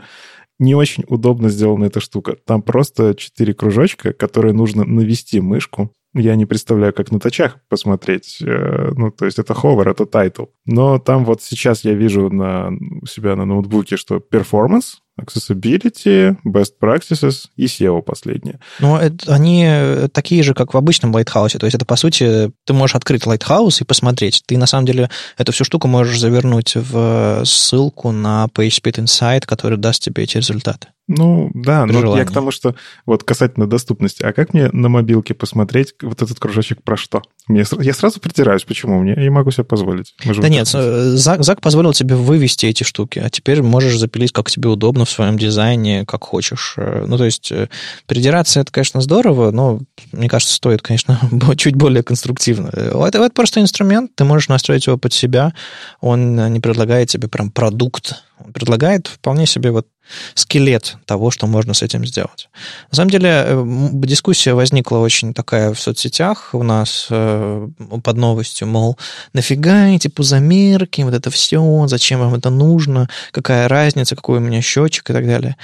[0.59, 2.37] не очень удобно сделана эта штука.
[2.45, 5.91] Там просто четыре кружочка, которые нужно навести мышку.
[6.15, 8.39] Я не представляю, как на тачах посмотреть.
[8.41, 10.45] Э, ну, то есть это hover, это title.
[10.65, 12.71] Но там вот сейчас я вижу на,
[13.07, 18.59] себя на ноутбуке, что performance, Accessibility, Best Practices и SEO последнее.
[18.79, 19.67] Ну, это, они
[20.13, 21.57] такие же, как в обычном Lighthouse.
[21.57, 24.43] То есть это, по сути, ты можешь открыть Lighthouse и посмотреть.
[24.45, 29.77] Ты, на самом деле, эту всю штуку можешь завернуть в ссылку на PageSpeed Insight, который
[29.77, 30.89] даст тебе эти результаты.
[31.09, 32.19] Ну, да, но желании.
[32.19, 32.75] я к тому, что
[33.07, 37.23] вот касательно доступности, а как мне на мобилке посмотреть вот этот кружочек про что?
[37.47, 38.99] Мне, я сразу притираюсь, почему?
[38.99, 40.13] Мне, я могу себе позволить.
[40.23, 44.69] да нет, Зак, Зак позволил тебе вывести эти штуки, а теперь можешь запилить, как тебе
[44.69, 46.75] удобно в своем дизайне, как хочешь.
[46.77, 47.69] Э, ну, то есть э,
[48.05, 49.79] придираться это, конечно, здорово, но,
[50.11, 51.19] мне кажется, стоит, конечно,
[51.57, 52.69] чуть более конструктивно.
[52.71, 55.53] Э, это, это просто инструмент, ты можешь настроить его под себя,
[56.01, 59.87] он не предлагает тебе прям продукт, он предлагает вполне себе вот
[60.33, 62.49] скелет того, что можно с этим сделать.
[62.91, 67.67] На самом деле, э, дискуссия возникла очень такая в соцсетях у нас э,
[68.03, 68.97] под новостью, мол,
[69.33, 74.61] нафига эти пузомерки, вот это все, зачем вам это нужно, какая разница, какой у меня
[74.61, 75.55] счетчик и так далее.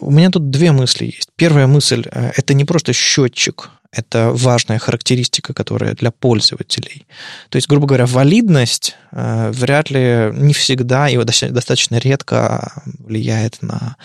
[0.00, 1.30] У меня тут две мысли есть.
[1.36, 7.06] Первая мысль– это не просто счетчик, это важная характеристика, которая для пользователей.
[7.48, 13.96] То есть, грубо говоря, валидность э, вряд ли не всегда и достаточно редко влияет на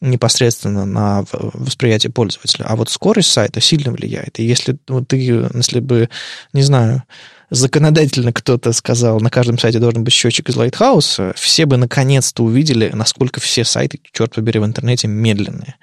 [0.00, 2.64] непосредственно на восприятие пользователя.
[2.64, 4.40] А вот скорость сайта сильно влияет.
[4.40, 6.08] И если вот ты, если бы,
[6.52, 7.04] не знаю,
[7.50, 12.90] законодательно кто-то сказал, на каждом сайте должен быть счетчик из Lighthouse, все бы наконец-то увидели,
[12.92, 15.76] насколько все сайты, черт побери, в интернете медленные.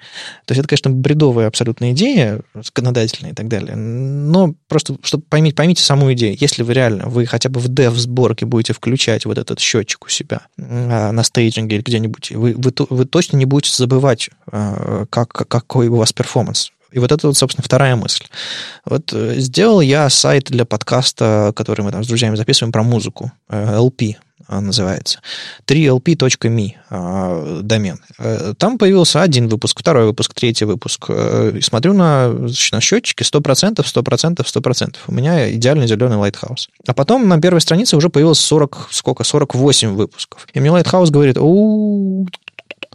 [0.44, 5.56] То есть это, конечно, бредовая абсолютная идея, законодательная и так далее, но просто, чтобы поймите,
[5.56, 6.36] поймите саму идею.
[6.38, 10.42] Если вы реально, вы хотя бы в dev-сборке будете включать вот этот счетчик у себя
[10.58, 15.88] а, на стейджинге или где-нибудь, вы, вы, вы точно не будете забывать, а, как, какой
[15.88, 16.70] у вас перформанс.
[16.94, 18.24] И вот это вот, собственно, вторая мысль.
[18.84, 23.32] Вот э, сделал я сайт для подкаста, который мы там с друзьями записываем про музыку,
[23.50, 24.14] LP
[24.48, 25.18] э, называется.
[25.66, 27.98] 3lp.me э, домен.
[28.58, 31.10] Там появился один выпуск, второй выпуск, третий выпуск.
[31.62, 34.96] Смотрю на, на счетчики 100%, 100%, 100%.
[35.08, 36.68] У меня идеальный зеленый Lighthouse.
[36.86, 40.46] А потом на первой странице уже появилось 40, сколько, 48 выпусков.
[40.54, 42.28] И мне Lighthouse говорит, у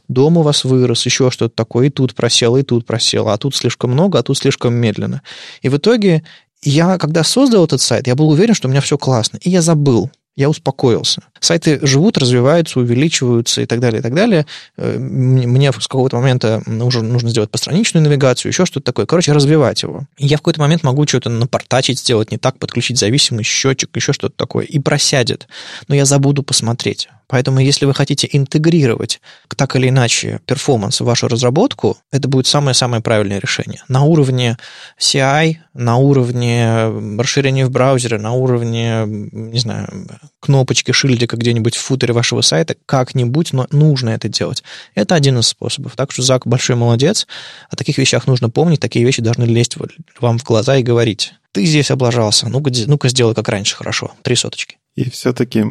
[0.10, 3.56] дом у вас вырос, еще что-то такое, и тут просело, и тут просело, а тут
[3.56, 5.22] слишком много, а тут слишком медленно.
[5.62, 6.24] И в итоге
[6.62, 9.62] я, когда создал этот сайт, я был уверен, что у меня все классно, и я
[9.62, 11.22] забыл я успокоился.
[11.42, 14.46] Сайты живут, развиваются, увеличиваются и так далее, и так далее.
[14.78, 19.06] Э, мне с какого-то момента уже нужно сделать постраничную навигацию, еще что-то такое.
[19.06, 20.08] Короче, развивать его.
[20.18, 24.34] Я в какой-то момент могу что-то напортачить, сделать не так, подключить зависимый счетчик, еще что-то
[24.38, 25.50] такое, и просядет.
[25.90, 27.10] Но я забуду посмотреть.
[27.30, 29.22] Поэтому, если вы хотите интегрировать
[29.56, 33.84] так или иначе перформанс в вашу разработку, это будет самое-самое правильное решение.
[33.88, 34.58] На уровне
[35.00, 36.88] CI, на уровне
[37.20, 40.08] расширения в браузере, на уровне, не знаю,
[40.40, 44.64] кнопочки, шильдика где-нибудь в футере вашего сайта, как-нибудь, но нужно это делать.
[44.96, 45.96] Это один из способов.
[45.96, 47.28] Так что Зак большой молодец.
[47.70, 49.78] О таких вещах нужно помнить, такие вещи должны лезть
[50.20, 51.34] вам в глаза и говорить.
[51.52, 54.14] Ты здесь облажался, ну-ка, ну-ка сделай как раньше, хорошо.
[54.24, 54.79] Три соточки.
[54.96, 55.64] И все-таки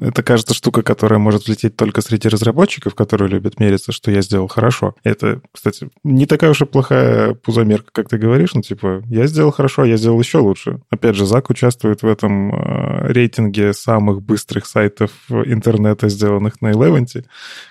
[0.00, 4.46] это кажется штука, которая может влететь только среди разработчиков, которые любят мериться, что я сделал
[4.46, 4.94] хорошо.
[5.02, 9.50] Это, кстати, не такая уж и плохая пузомерка, как ты говоришь, ну типа, я сделал
[9.50, 10.80] хорошо, я сделал еще лучше.
[10.88, 17.24] Опять же, Зак участвует в этом э, рейтинге самых быстрых сайтов интернета, сделанных на Eleventy,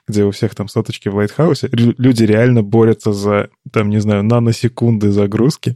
[0.07, 1.69] где у всех там соточки в Лайтхаусе.
[1.71, 5.75] Люди реально борются за, там, не знаю, наносекунды загрузки.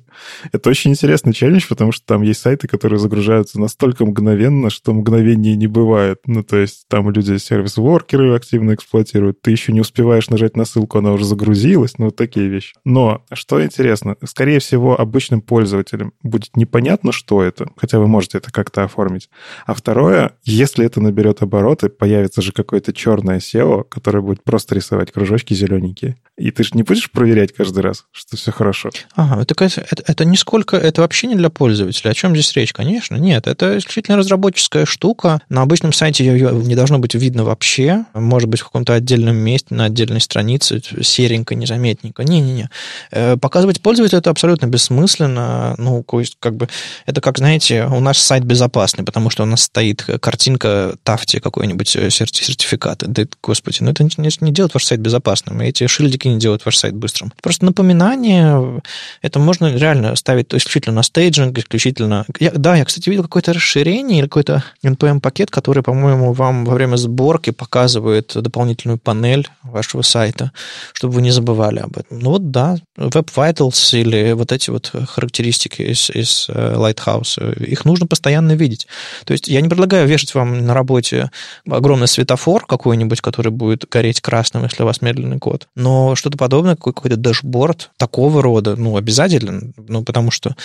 [0.52, 5.19] Это очень интересный челлендж, потому что там есть сайты, которые загружаются настолько мгновенно, что мгновенно
[5.20, 6.20] мгновений не бывает.
[6.26, 9.42] Ну, то есть там люди сервис-воркеры активно эксплуатируют.
[9.42, 11.98] Ты еще не успеваешь нажать на ссылку, она уже загрузилась.
[11.98, 12.74] Ну, вот такие вещи.
[12.86, 18.52] Но, что интересно, скорее всего, обычным пользователям будет непонятно, что это, хотя вы можете это
[18.52, 19.30] как-то оформить.
[19.66, 25.12] А второе, если это наберет обороты, появится же какое-то черное SEO, которое будет просто рисовать
[25.12, 26.18] кружочки зелененькие.
[26.38, 28.90] И ты же не будешь проверять каждый раз, что все хорошо.
[29.16, 32.12] Ага, это, это, это не сколько, это вообще не для пользователя.
[32.12, 32.74] О чем здесь речь?
[32.74, 33.48] Конечно, нет.
[33.48, 35.09] Это исключительно разработческая штука.
[35.50, 38.06] На обычном сайте ее не должно быть видно вообще.
[38.14, 42.24] Может быть, в каком-то отдельном месте, на отдельной странице, серенько, незаметненько.
[42.24, 42.70] Не-не-не.
[43.12, 45.76] Э, показывать пользователю это абсолютно бессмысленно.
[45.78, 46.04] Ну,
[46.40, 46.68] как бы,
[47.06, 51.96] это как, знаете, у нас сайт безопасный, потому что у нас стоит картинка тафти какой-нибудь
[51.96, 53.04] э, сертификат.
[53.06, 55.62] Да, господи, ну это не, не делает ваш сайт безопасным.
[55.62, 57.34] Эти шильдики не делают ваш сайт быстрым.
[57.42, 58.82] Просто напоминание,
[59.22, 62.26] это можно реально ставить исключительно на стейджинг, исключительно...
[62.40, 64.64] Я, да, я, кстати, видел какое-то расширение или какой-то
[65.00, 70.52] NPM-пакет, который, по-моему, вам во время сборки показывает дополнительную панель вашего сайта,
[70.94, 72.20] чтобы вы не забывали об этом.
[72.20, 77.86] Ну вот да, Web Vitals или вот эти вот характеристики из, из э, Lighthouse, их
[77.86, 78.88] нужно постоянно видеть.
[79.26, 81.32] То есть я не предлагаю вешать вам на работе
[81.70, 86.76] огромный светофор какой-нибудь, который будет гореть красным, если у вас медленный код, но что-то подобное,
[86.76, 90.56] какой-то дашборд такого рода, ну, обязательно, ну, потому что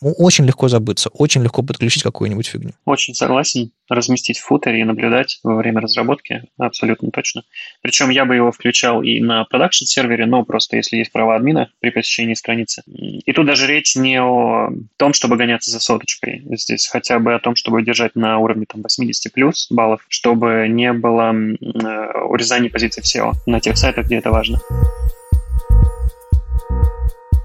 [0.00, 2.72] очень легко забыться, очень легко подключить какую-нибудь фигню.
[2.84, 3.71] Очень согласен.
[3.88, 7.42] Разместить в футере и наблюдать во время разработки, абсолютно точно.
[7.82, 11.90] Причем я бы его включал и на production-сервере, но просто если есть права админа при
[11.90, 12.82] посещении страницы.
[12.86, 16.42] И тут даже речь не о том, чтобы гоняться за соточкой.
[16.50, 20.92] Здесь хотя бы о том, чтобы держать на уровне там, 80 плюс баллов, чтобы не
[20.92, 24.58] было э, урезания позиций в SEO на тех сайтах, где это важно.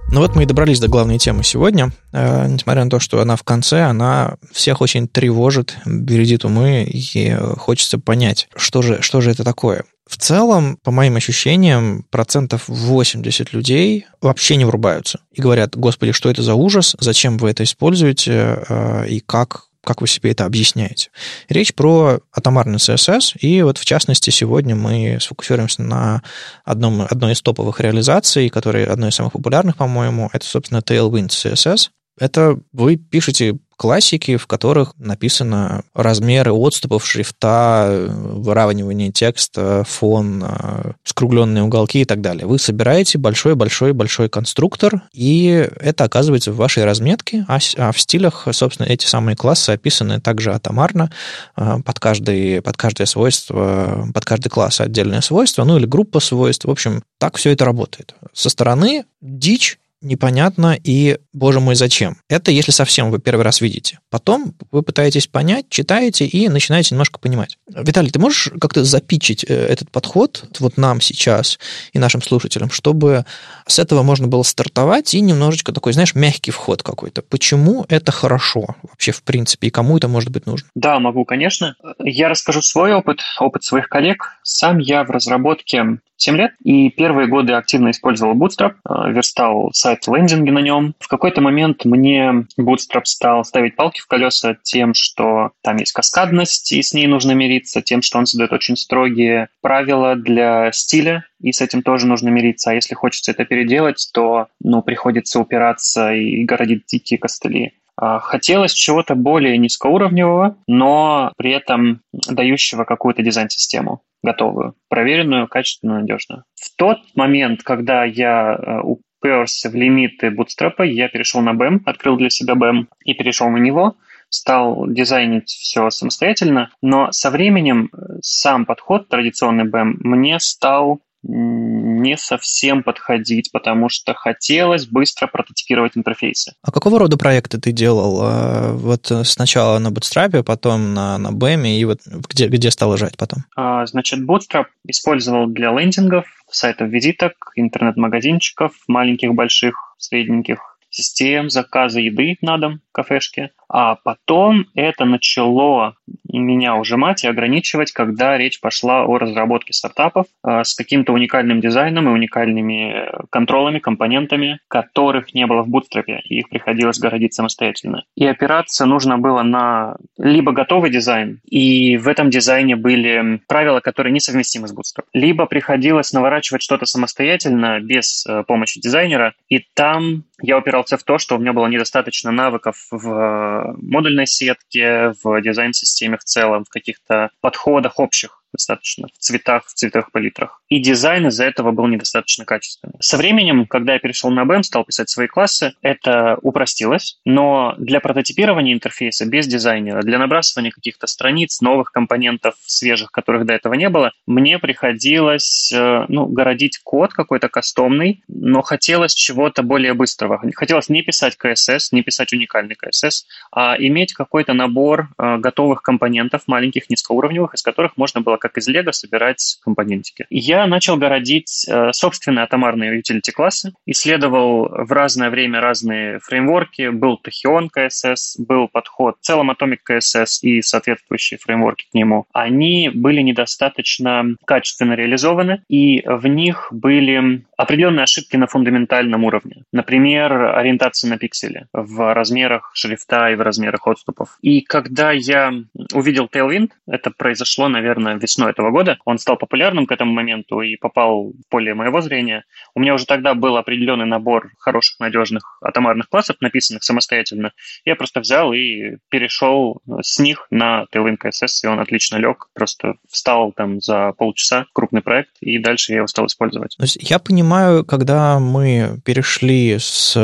[0.10, 1.92] Ну вот мы и добрались до главной темы сегодня.
[2.14, 7.36] Э, несмотря на то, что она в конце, она всех очень тревожит, бередит умы, и
[7.58, 9.84] хочется понять, что же, что же это такое.
[10.08, 16.30] В целом, по моим ощущениям, процентов 80 людей вообще не врубаются и говорят, господи, что
[16.30, 21.10] это за ужас, зачем вы это используете, э, и как как вы себе это объясняете?
[21.50, 26.24] Речь про атомарный CSS, и вот в частности сегодня мы сфокусируемся на
[26.66, 31.90] одном, одной из топовых реализаций, которая одной из самых популярных, по-моему, это, собственно, Tailwind CSS.
[32.20, 41.64] Это вы пишете классики, в которых написано размеры отступов шрифта, выравнивание текста, фон, э, скругленные
[41.64, 42.48] уголки и так далее.
[42.48, 48.88] Вы собираете большой-большой-большой конструктор, и это оказывается в вашей разметке, а, а в стилях, собственно,
[48.88, 51.12] эти самые классы описаны также атомарно,
[51.56, 56.66] э, под, каждый, под каждое свойство, под каждый класс отдельное свойство, ну или группа свойств.
[56.66, 58.16] В общем, так все это работает.
[58.34, 62.18] Со стороны дичь непонятно и, боже мой, зачем.
[62.30, 64.00] Это если совсем вы первый раз видите.
[64.10, 67.58] Потом вы пытаетесь понять, читаете и начинаете немножко понимать.
[67.68, 71.60] Виталий, ты можешь как-то запичить э, этот подход вот нам сейчас
[71.94, 73.26] и нашим слушателям, чтобы
[73.68, 77.22] с этого можно было стартовать и немножечко такой, знаешь, мягкий вход какой-то.
[77.22, 80.68] Почему это хорошо вообще в принципе и кому это может быть нужно?
[80.76, 81.76] Да, могу, конечно.
[82.00, 84.38] Я расскажу свой опыт, опыт своих коллег.
[84.44, 90.50] Сам я в разработке 7 лет, и первые годы активно использовал Bootstrap, э, верстал сайт-лендинги
[90.50, 90.96] на нем.
[91.00, 96.72] В какой-то момент мне Bootstrap стал ставить палки в колеса тем, что там есть каскадность,
[96.72, 101.52] и с ней нужно мириться, тем, что он задает очень строгие правила для стиля, и
[101.52, 102.72] с этим тоже нужно мириться.
[102.72, 107.74] А если хочется это переделать, то ну, приходится упираться и городить дикие костыли.
[108.00, 116.44] А, хотелось чего-то более низкоуровневого, но при этом дающего какую-то дизайн-систему готовую, проверенную, качественную, надежную.
[116.56, 122.18] В тот момент, когда я э, уперся в лимиты Bootstrap, я перешел на BEM, открыл
[122.18, 123.96] для себя BEM и перешел на него,
[124.30, 132.18] стал дизайнить все самостоятельно, но со временем э, сам подход, традиционный BEM, мне стал не
[132.18, 136.54] совсем подходить, потому что хотелось быстро прототипировать интерфейсы.
[136.62, 138.20] А какого рода проекты ты делал?
[138.22, 143.18] А, вот сначала на Bootstrap, потом на, на BEM, и вот где, где стал лежать
[143.18, 143.44] потом?
[143.56, 152.38] А, значит, Bootstrap использовал для лендингов, сайтов визиток, интернет-магазинчиков, маленьких, больших, средненьких, систем заказа еды
[152.42, 153.52] на дом, кафешки.
[153.70, 155.96] А потом это начало
[156.28, 162.08] меня ужимать и ограничивать, когда речь пошла о разработке стартапов э, с каким-то уникальным дизайном
[162.08, 168.04] и уникальными контролами, компонентами, которых не было в Bootstrap, и их приходилось городить самостоятельно.
[168.16, 174.12] И опираться нужно было на либо готовый дизайн, и в этом дизайне были правила, которые
[174.12, 180.58] несовместимы с Bootstrap, либо приходилось наворачивать что-то самостоятельно без э, помощи дизайнера, и там я
[180.58, 186.24] упирался в то, что у меня было недостаточно навыков в модульной сетке, в дизайн-системе в
[186.24, 190.62] целом, в каких-то подходах общих достаточно в цветах, в цветовых палитрах.
[190.70, 192.96] И дизайн из-за этого был недостаточно качественный.
[193.00, 198.00] Со временем, когда я перешел на BEM, стал писать свои классы, это упростилось, но для
[198.00, 203.90] прототипирования интерфейса без дизайнера, для набрасывания каких-то страниц, новых компонентов, свежих, которых до этого не
[203.90, 210.42] было, мне приходилось э, ну, городить код какой-то кастомный, но хотелось чего-то более быстрого.
[210.56, 216.44] Хотелось не писать CSS, не писать уникальный CSS, а иметь какой-то набор э, готовых компонентов,
[216.48, 220.26] маленьких, низкоуровневых, из которых можно было как из Лего собирать компонентики.
[220.30, 227.20] Я начал городить э, собственные атомарные utility классы, исследовал в разное время разные фреймворки, был
[227.22, 232.26] Tachyon CSS, был подход в целом Atomic CSS и соответствующие фреймворки к нему.
[232.34, 239.64] Они были недостаточно качественно реализованы, и в них были определенные ошибки на фундаментальном уровне.
[239.72, 244.38] Например, ориентация на пиксели в размерах шрифта и в размерах отступов.
[244.42, 245.52] И когда я
[245.94, 250.76] увидел Tailwind, это произошло, наверное, весной этого года, он стал популярным к этому моменту и
[250.76, 252.46] попал в поле моего зрения.
[252.76, 257.54] У меня уже тогда был определенный набор хороших, надежных атомарных классов, написанных самостоятельно.
[257.86, 262.50] Я просто взял и перешел с них на Tailwind CSS, и он отлично лег.
[262.54, 266.78] Просто встал там за полчаса, крупный проект, и дальше я его стал использовать.
[267.00, 267.47] Я понимаю,
[267.88, 270.16] когда мы перешли с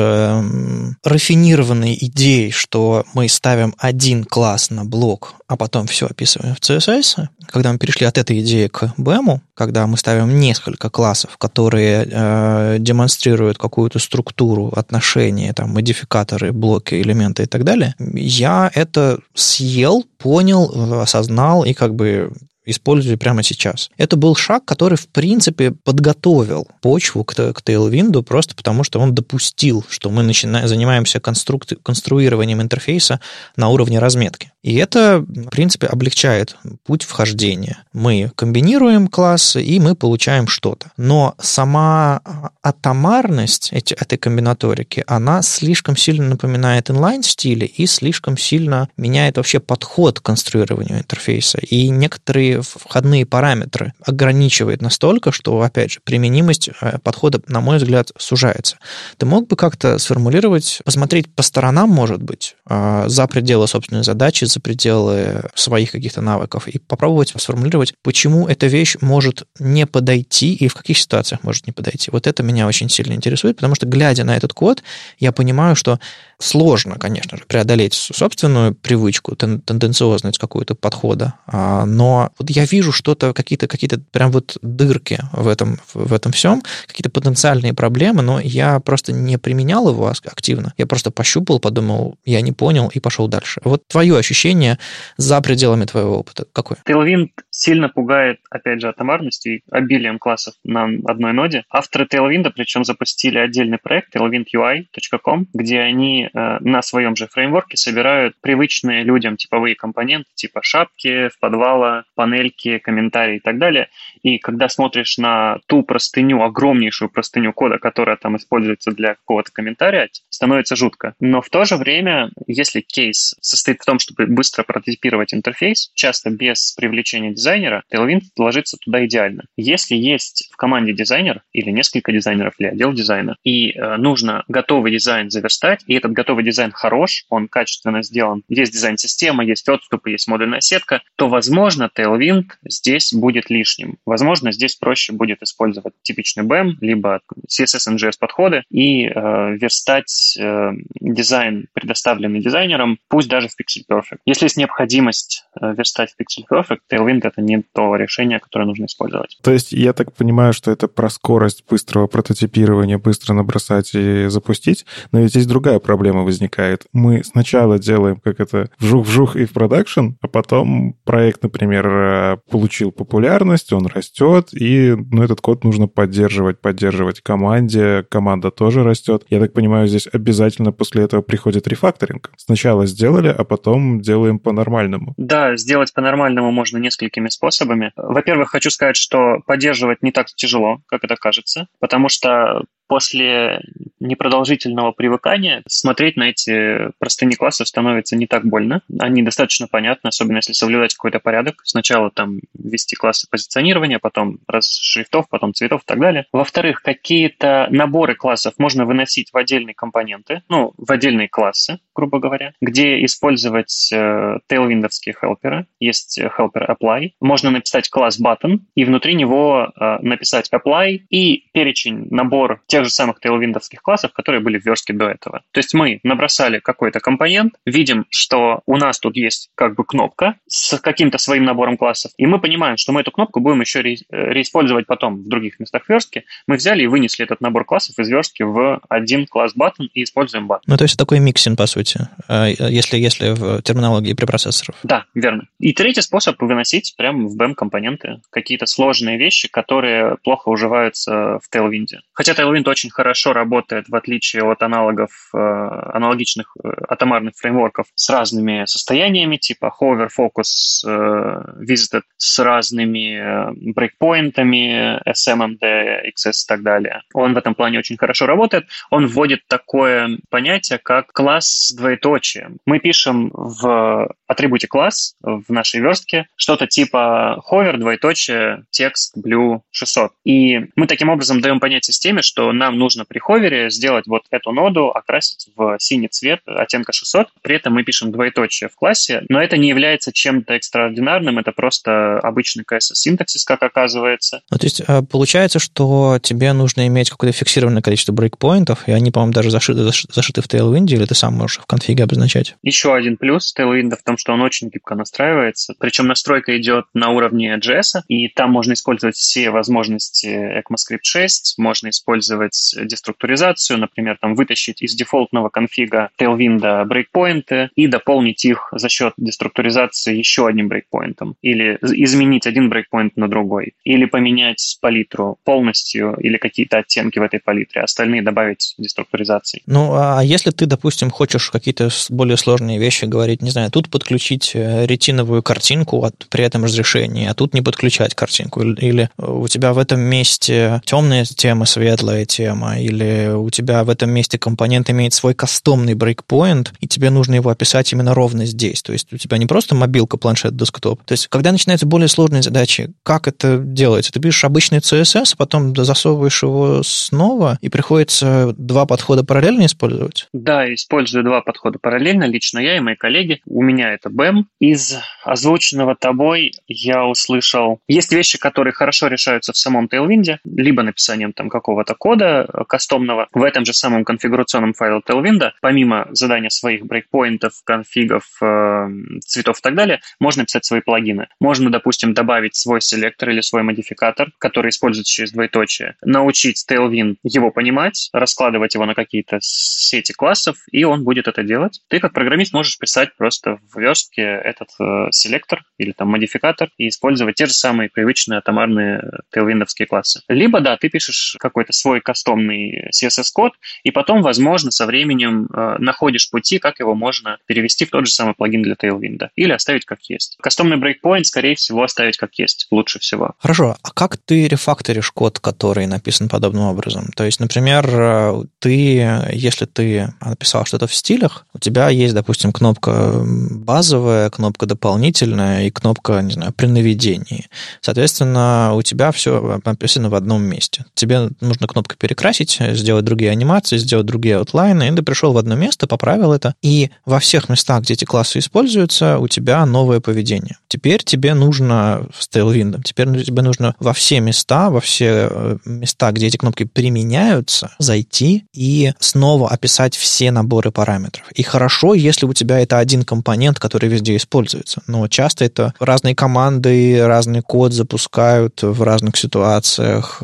[1.03, 7.28] рафинированной идеей, что мы ставим один класс на блок, а потом все описываем в CSS,
[7.47, 12.78] когда мы перешли от этой идеи к BEM, когда мы ставим несколько классов, которые э,
[12.80, 21.01] демонстрируют какую-то структуру, отношения, там, модификаторы, блоки, элементы и так далее, я это съел, понял,
[21.01, 22.32] осознал и как бы
[22.66, 23.89] используй прямо сейчас.
[23.97, 29.14] Это был шаг, который, в принципе, подготовил почву к, к Tailwind просто потому, что он
[29.14, 33.20] допустил, что мы начинаем, занимаемся конструк- конструированием интерфейса
[33.55, 34.51] на уровне разметки.
[34.64, 36.55] И это, в принципе, облегчает
[36.86, 37.84] путь вхождения.
[37.91, 40.91] Мы комбинируем классы, и мы получаем что-то.
[40.95, 42.22] Но сама
[42.61, 50.22] атомарность эти, этой комбинаторики, она слишком сильно напоминает inline-стиле и слишком сильно меняет вообще подход
[50.22, 51.59] к конструированию интерфейса.
[51.59, 58.12] И некоторые входные параметры ограничивает настолько, что, опять же, применимость э, подхода, на мой взгляд,
[58.18, 58.78] сужается.
[59.18, 64.45] Ты мог бы как-то сформулировать, посмотреть по сторонам, может быть, э, за пределы собственной задачи,
[64.45, 70.68] за пределы своих каких-то навыков и попробовать сформулировать, почему эта вещь может не подойти и
[70.68, 72.12] в каких ситуациях может не подойти.
[72.12, 74.84] Вот это меня очень сильно интересует, потому что, глядя на этот код,
[75.20, 75.99] я понимаю, что
[76.44, 83.34] сложно, конечно же, преодолеть собственную привычку, тенденциозность какую-то подхода, а, но вот я вижу что-то,
[83.34, 88.80] какие-то какие прям вот дырки в этом, в этом всем, какие-то потенциальные проблемы, но я
[88.80, 90.74] просто не применял его активно.
[90.78, 93.62] Я просто пощупал, подумал, я не понял и пошел дальше.
[93.64, 94.78] Вот твое ощущение
[95.18, 96.78] за пределами твоего опыта какое?
[96.88, 101.64] Tailwind сильно пугает, опять же, атомарностью и обилием классов на одной ноде.
[101.70, 109.03] Авторы Tailwind, причем запустили отдельный проект tailwindui.com, где они на своем же фреймворке собирают привычные
[109.03, 113.89] людям типовые компоненты, типа шапки, в подвала, панельки, комментарии и так далее.
[114.21, 120.09] И когда смотришь на ту простыню, огромнейшую простыню кода, которая там используется для какого-то комментария,
[120.29, 121.13] становится жутко.
[121.19, 126.29] Но в то же время, если кейс состоит в том, чтобы быстро прототипировать интерфейс, часто
[126.29, 129.43] без привлечения дизайнера, Tailwind ложится туда идеально.
[129.57, 134.91] Если есть в команде дизайнер или несколько дизайнеров или отдел дизайна, и э, нужно готовый
[134.91, 140.28] дизайн заверстать, и этот готовый дизайн хорош, он качественно сделан, есть дизайн-система, есть отступы, есть
[140.30, 143.97] модульная сетка, то, возможно, Tailwind здесь будет лишним.
[144.05, 147.19] Возможно, здесь проще будет использовать типичный BEM, либо
[147.49, 149.11] CSS NGS подходы и э,
[149.57, 150.71] верстать э,
[151.01, 154.19] дизайн, предоставленный дизайнером, пусть даже в Pixel Perfect.
[154.26, 158.86] Если есть необходимость э, верстать в Pixel Perfect, Tailwind— это не то решение, которое нужно
[158.86, 159.38] использовать.
[159.43, 164.86] То есть я так понимаю, что это про скорость быстрого прототипирования, быстро набросать и запустить,
[165.11, 166.86] но ведь здесь другая проблема возникает.
[166.91, 172.91] Мы сначала делаем как это вжух-вжух и в продакшн, а потом проект, например, э, получил
[172.91, 179.24] популярность, он растет, и ну, этот код нужно поддерживать, поддерживать команде, команда тоже растет.
[179.30, 182.32] Я так понимаю, здесь обязательно после этого приходит рефакторинг.
[182.38, 185.14] Сначала сделали, а потом делаем по-нормальному.
[185.18, 187.91] Да, сделать по-нормальному можно несколькими способами.
[187.95, 193.61] Во-первых, хочу сказать, что поддерживать не так тяжело, как это кажется, потому что после
[193.99, 198.81] непродолжительного привыкания смотреть на эти простыни классов становится не так больно.
[198.99, 201.61] Они достаточно понятны, особенно если соблюдать какой-то порядок.
[201.63, 206.25] Сначала там ввести классы позиционирования, потом раз шрифтов, потом цветов и так далее.
[206.31, 212.53] Во-вторых, какие-то наборы классов можно выносить в отдельные компоненты, ну, в отдельные классы, грубо говоря,
[212.61, 215.67] где использовать э, tailwindовские хелперы.
[215.79, 217.11] Есть helper apply.
[217.21, 222.89] Можно написать класс button и внутри него э, написать apply и перечень, набор тех же
[222.89, 225.43] самых tailwindовских классов, которые были в верстке до этого.
[225.51, 230.38] То есть мы набросали какой-то компонент, видим, что у нас тут есть как бы кнопка
[230.47, 233.99] с каким-то своим набором классов, и мы понимаем, что мы эту кнопку будем еще ре-
[234.09, 236.26] реиспользовать потом в других местах верстки.
[236.47, 240.51] Мы взяли и вынесли этот набор классов из верстки в один класс button и используем
[240.51, 240.61] button.
[240.65, 244.76] Ну, то есть такой mixin, по сути, а, если, если в терминологии препроцессоров.
[244.82, 245.43] Да, верно.
[245.59, 251.99] И третий способ выносить прямо в BEM-компоненты какие-то сложные вещи, которые плохо уживаются в Tailwind.
[252.13, 258.09] Хотя Tailwind очень хорошо работает, в отличие от аналогов, э, аналогичных э, атомарных фреймворков с
[258.09, 266.64] разными состояниями, типа hover, focus, э, visited, с разными брейкпоинтами, SM, MD, XS и так
[266.64, 267.01] далее.
[267.14, 268.68] Он в этом плане очень хорошо работает.
[268.89, 272.57] Он вводит такое понятие, как класс с двоеточием.
[272.66, 280.11] Мы пишем в атрибуте класс в нашей верстке что-то типа hover, двоеточие, текст, blue 600.
[280.24, 284.51] И мы таким образом даем понять системе, что нам нужно при ховере сделать вот эту
[284.51, 287.28] ноду, окрасить в синий цвет оттенка 600.
[287.41, 292.20] При этом мы пишем двоеточие в классе, но это не является чем-то экстраординарным, это просто
[292.20, 294.41] обычный CSS-синтаксис, как оказывается.
[294.51, 299.12] Ну, то есть а, получается, что тебе нужно иметь какое-то фиксированное количество брейкпоинтов, и они,
[299.12, 302.56] по-моему, даже зашиты, зашиты в Tailwind, или ты сам можешь в конфиге обозначать?
[302.64, 305.74] Еще один плюс Tailwind в том, что он очень гибко настраивается.
[305.80, 311.89] Причем настройка идет на уровне JS, и там можно использовать все возможности ECMAScript 6, можно
[311.89, 318.89] использовать использовать деструктуризацию, например, там вытащить из дефолтного конфига Tailwind брейкпоинты и дополнить их за
[318.89, 326.16] счет деструктуризации еще одним брейкпоинтом, или изменить один брейкпоинт на другой, или поменять палитру полностью
[326.20, 329.62] или какие-то оттенки в этой палитре, а остальные добавить деструктуризации.
[329.66, 334.52] Ну, а если ты, допустим, хочешь какие-то более сложные вещи говорить, не знаю, тут подключить
[334.54, 339.74] э, ретиновую картинку от, при этом разрешении, а тут не подключать картинку, или у тебя
[339.74, 345.13] в этом месте темная тема, светлая тема, или у тебя в этом месте компонент имеет
[345.13, 348.81] свой кастомный брейкпоинт, и тебе нужно его описать именно ровно здесь.
[348.81, 351.03] То есть у тебя не просто мобилка, планшет, десктоп.
[351.03, 354.11] То есть когда начинаются более сложные задачи, как это делается?
[354.11, 360.27] Ты пишешь обычный CSS, а потом засовываешь его снова, и приходится два подхода параллельно использовать?
[360.34, 363.41] Да, использую два подхода параллельно, лично я и мои коллеги.
[363.45, 364.45] У меня это BEM.
[364.59, 367.79] Из озвученного тобой я услышал...
[367.88, 372.22] Есть вещи, которые хорошо решаются в самом Tailwind, либо написанием там какого-то кода
[372.67, 378.88] кастомного в этом же самом конфигурационном файле Tailwind, помимо задания своих брейкпоинтов, конфигов, э,
[379.26, 381.28] цветов и так далее, можно писать свои плагины.
[381.39, 387.51] Можно, допустим, добавить свой селектор или свой модификатор, который используется через двоеточие, научить Tailwind его
[387.51, 391.82] понимать, раскладывать его на какие-то сети классов, и он будет это делать.
[391.88, 396.88] Ты как программист можешь писать просто в верстке этот э, селектор или там модификатор и
[396.88, 399.01] использовать те же самые привычные атомарные
[399.32, 400.21] тейлвиндовские классы.
[400.28, 403.53] Либо, да, ты пишешь какой-то свой кастомный CSS-код,
[403.84, 408.11] и потом, возможно, со временем э, находишь пути, как его можно перевести в тот же
[408.11, 410.38] самый плагин для Tailwind или оставить как есть.
[410.41, 413.34] Кастомный брейкпоинт, скорее всего, оставить как есть лучше всего.
[413.39, 413.76] Хорошо.
[413.82, 417.09] А как ты рефакторишь код, который написан подобным образом?
[417.16, 422.51] То есть, например, э, ты, если ты написал что-то в стилях, у тебя есть, допустим,
[422.51, 427.47] кнопка базовая, кнопка дополнительная и кнопка, не знаю, при наведении.
[427.82, 430.86] Соответственно, у тебя все написано в одном месте.
[430.93, 435.56] Тебе нужно кнопкой перекрасить, сделать другие анимации, сделать другие аутлайны, и ты пришел в одно
[435.56, 440.58] место, поправил это, и во всех местах, где эти классы используются, у тебя новое поведение.
[440.68, 446.12] Теперь тебе нужно с Tailwind, теперь тебе нужно во все места, во все э, места,
[446.12, 451.26] где эти кнопки применяются, зайти и снова описать все наборы параметров.
[451.34, 454.82] И хорошо, если у тебя это один компонент, который везде используется.
[454.88, 460.22] Но часто это разные команды, разный код запускают в разных ситуациях.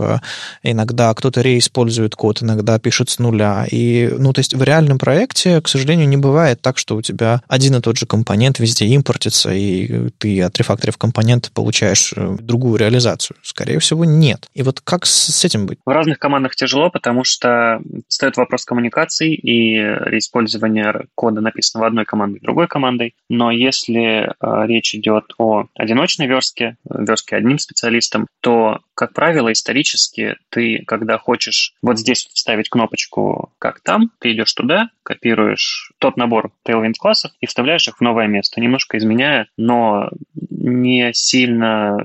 [0.62, 3.66] Иногда кто-то реиспользует код, иногда пишет с нуля.
[3.72, 7.42] И, ну, то есть в реальном проекте, к сожалению, не бывает так, что у тебя
[7.48, 12.78] один и тот же компонент везде импортится, и ты от рефакторив компонента получаешь э, другую
[12.78, 13.38] реализацию.
[13.44, 14.48] Скорее всего, нет.
[14.54, 15.80] И вот как с этим быть?
[15.86, 22.40] В разных командах тяжело, потому что встает вопрос коммуникаций и реиспользования кода, написанного одной командой
[22.42, 23.14] другой командой.
[23.30, 30.38] Но если э, речь идет о одиночной верстке, верстке одним специалистом, то, как правило, исторически
[30.50, 31.49] ты, когда хочешь
[31.82, 37.46] вот здесь вставить кнопочку «как там», ты идешь туда, копируешь тот набор Tailwind классов и
[37.46, 41.98] вставляешь их в новое место, немножко изменяя, но не сильно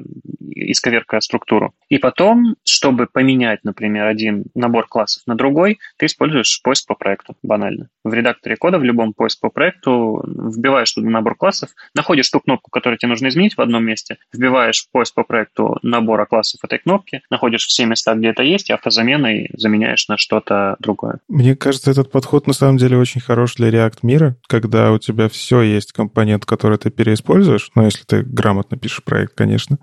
[0.54, 1.74] исковеркая структуру.
[1.88, 7.36] И потом, чтобы поменять, например, один набор классов на другой, ты используешь поиск по проекту,
[7.42, 7.88] банально.
[8.04, 12.70] В редакторе кода, в любом поиск по проекту, вбиваешь туда набор классов, находишь ту кнопку,
[12.70, 16.78] которую тебе нужно изменить в одном месте, вбиваешь в поиск по проекту набора классов этой
[16.78, 18.72] кнопки, находишь все места, где это есть, и
[19.34, 21.20] автозаменой заменяешь на что-то другое.
[21.28, 25.28] Мне кажется, этот подход на самом деле очень хорош для React мира, когда у тебя
[25.28, 29.78] все есть компонент, который ты переиспользуешь, ну, если ты грамотно пишешь проект, конечно.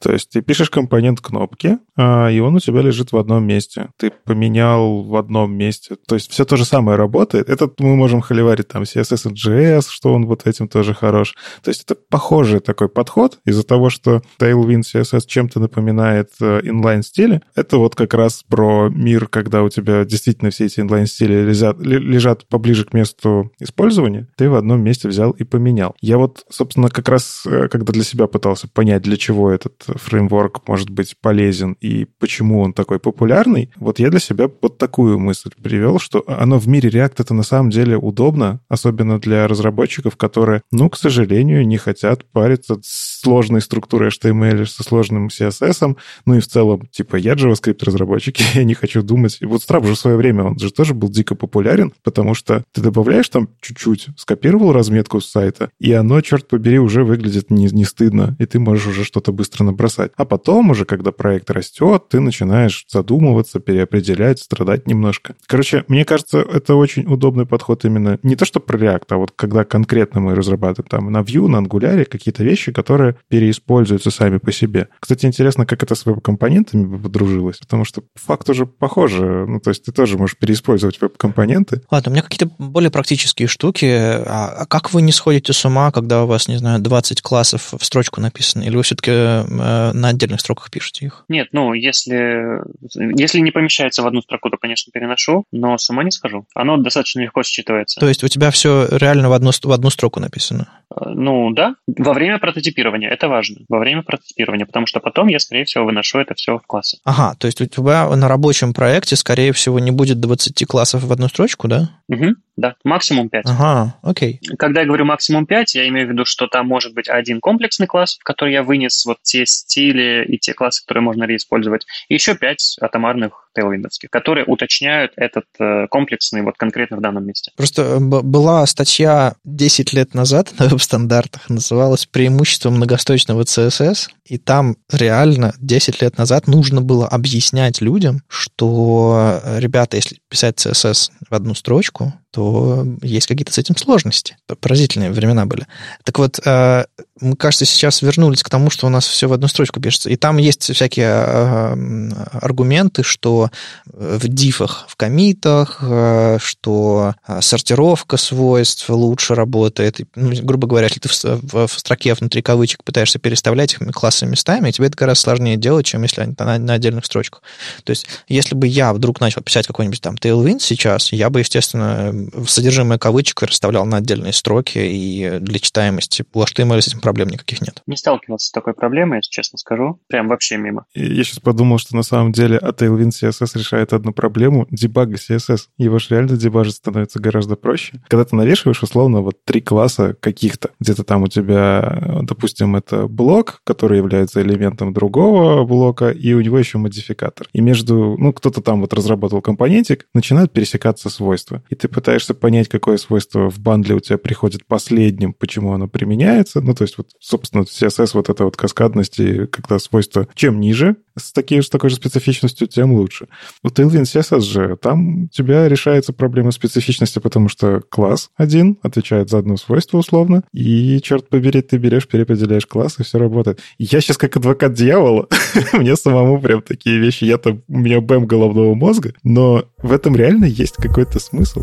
[0.00, 3.88] То есть ты пишешь компонент кнопки, а, и он у тебя лежит в одном месте.
[3.98, 5.96] Ты поменял в одном месте.
[6.06, 7.48] То есть все то же самое работает.
[7.48, 11.34] Этот мы можем холиварить там CSS и JS, что он вот этим тоже хорош.
[11.62, 17.36] То есть это похожий такой подход из-за того, что Tailwind CSS чем-то напоминает инлайн-стили.
[17.36, 21.78] Э, это вот как раз про мир, когда у тебя действительно все эти инлайн-стили лежат,
[21.80, 25.94] лежат поближе к месту использования, ты в одном месте взял и поменял.
[26.00, 30.66] Я вот, собственно, как раз э, когда для себя пытался понять, для чего этот фреймворк
[30.66, 35.50] может быть полезен и почему он такой популярный, вот я для себя вот такую мысль
[35.62, 40.62] привел, что оно в мире React это на самом деле удобно, особенно для разработчиков, которые,
[40.70, 46.40] ну, к сожалению, не хотят париться с сложной структурой HTML, со сложным CSS, ну и
[46.40, 49.38] в целом, типа, я JavaScript разработчик, я не хочу думать.
[49.40, 52.64] И вот Bootstrap же в свое время, он же тоже был дико популярен, потому что
[52.72, 57.66] ты добавляешь там чуть-чуть, скопировал разметку с сайта, и оно, черт побери, уже выглядит не,
[57.66, 60.12] не стыдно, и ты можешь уже что-то быстро набросать.
[60.16, 65.34] А потом уже, когда проект растет, ты начинаешь задумываться, переопределять, страдать немножко.
[65.46, 69.32] Короче, мне кажется, это очень удобный подход именно не то, что про React, а вот
[69.34, 74.52] когда конкретно мы разрабатываем там на Vue, на Angular какие-то вещи, которые переиспользуются сами по
[74.52, 74.88] себе.
[75.00, 79.46] Кстати, интересно, как это с веб-компонентами подружилось, потому что факт уже похоже.
[79.46, 81.82] Ну, то есть ты тоже можешь переиспользовать веб-компоненты.
[81.90, 83.86] Ладно, у меня какие-то более практические штуки.
[83.86, 87.72] А, а как вы не сходите с ума, когда у вас, не знаю, 20 классов
[87.78, 88.62] в строчку написано?
[88.62, 91.24] Или вы все-таки э, на отдельных строках пишете их?
[91.28, 92.60] Нет, ну, если,
[92.94, 96.46] если не помещается в одну строку, то, конечно, переношу, но с ума не скажу.
[96.54, 98.00] Оно достаточно легко считывается.
[98.00, 100.68] То есть у тебя все реально в одну, в одну строку написано?
[100.90, 101.76] Э, ну, да.
[101.86, 103.08] Во время прототипирования.
[103.08, 103.58] Это важно.
[103.68, 104.66] Во время прототипирования.
[104.66, 106.98] Потому что потом я, скорее всего, выношу это все в классы.
[107.04, 111.12] Ага, то есть у тебя на рабочем проекте, скорее всего, не будет 20 классов в
[111.12, 111.90] одну строчку, да?
[112.08, 113.44] Угу, да, максимум 5.
[113.46, 114.40] Ага, окей.
[114.58, 117.86] Когда я говорю максимум 5, я имею в виду, что там может быть один комплексный
[117.86, 122.14] класс, в который я вынес вот те стили и те классы, которые можно реиспользовать, и
[122.14, 127.52] еще 5 атомарных тейлвиндовских, которые уточняют этот э, комплексный вот конкретно в данном месте.
[127.56, 134.76] Просто э, была статья 10 лет назад на веб-стандартах, называлась «Преимущество многосточного CSS», и там
[134.90, 141.34] реально 10 лет назад нужно было объяснять людям, что, э, ребята, если писать CSS в
[141.34, 144.36] одну строчку, то есть какие-то с этим сложности.
[144.60, 145.66] Поразительные времена были.
[146.04, 146.84] Так вот, э,
[147.20, 150.10] мы, кажется, сейчас вернулись к тому, что у нас все в одну строчку пишется.
[150.10, 153.50] И там есть всякие э, аргументы, что
[153.86, 160.00] в дифах, в комитах, э, что сортировка свойств лучше работает.
[160.14, 164.70] Ну, грубо говоря, если ты в, в строке внутри кавычек пытаешься переставлять их классами местами,
[164.70, 167.42] тебе это гораздо сложнее делать, чем если они на, на отдельных строчках.
[167.84, 172.14] То есть, если бы я вдруг начал писать какой-нибудь там Tailwind сейчас, я бы, естественно,
[172.46, 177.82] содержимое кавычек расставлял на отдельные строки, и для читаемости у HTML проблем никаких нет.
[177.86, 180.00] Не сталкивался с такой проблемой, если честно скажу.
[180.08, 180.86] Прям вообще мимо.
[180.94, 185.68] Я сейчас подумал, что на самом деле а Tailwind CSS решает одну проблему— дебага CSS.
[185.78, 188.00] Его же реально дебажить становится гораздо проще.
[188.08, 193.60] Когда ты навешиваешь, условно, вот три класса каких-то, где-то там у тебя, допустим, это блок,
[193.64, 197.46] который является элементом другого блока, и у него еще модификатор.
[197.52, 201.62] И между, ну, кто-то там вот разработал компонентик, начинают пересекаться свойства.
[201.70, 205.86] И ты пытаешься пытаешься понять, какое свойство в бандле у тебя приходит последним, почему оно
[205.86, 206.60] применяется.
[206.60, 210.96] Ну, то есть, вот, собственно, CSS, вот эта вот каскадность, и когда свойство чем ниже,
[211.18, 213.28] с, такой, с такой же специфичностью, тем лучше.
[213.62, 219.30] У Tailwind CSS же, там у тебя решается проблема специфичности, потому что класс один отвечает
[219.30, 223.60] за одно свойство условно, и, черт побери, ты берешь, переопределяешь класс, и все работает.
[223.78, 225.28] Я сейчас как адвокат дьявола,
[225.72, 230.44] мне самому прям такие вещи, я-то, у меня бэм головного мозга, но в этом реально
[230.44, 231.62] есть какой-то смысл.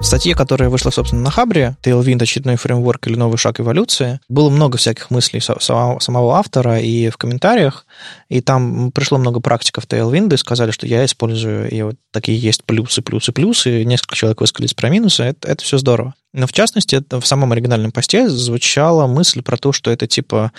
[0.00, 4.48] В статье, которая вышла, собственно, на Хабре, Tailwind очередной фреймворк или новый шаг эволюции, было
[4.48, 7.84] много всяких мыслей самого автора и в комментариях,
[8.28, 12.62] и там пришло много практиков Tailwind и сказали, что я использую, и вот такие есть
[12.62, 16.14] плюсы, плюсы, плюсы, несколько человек высказались про минусы, это, это все здорово.
[16.32, 20.52] Но в частности, это в самом оригинальном посте звучала мысль про то, что это типа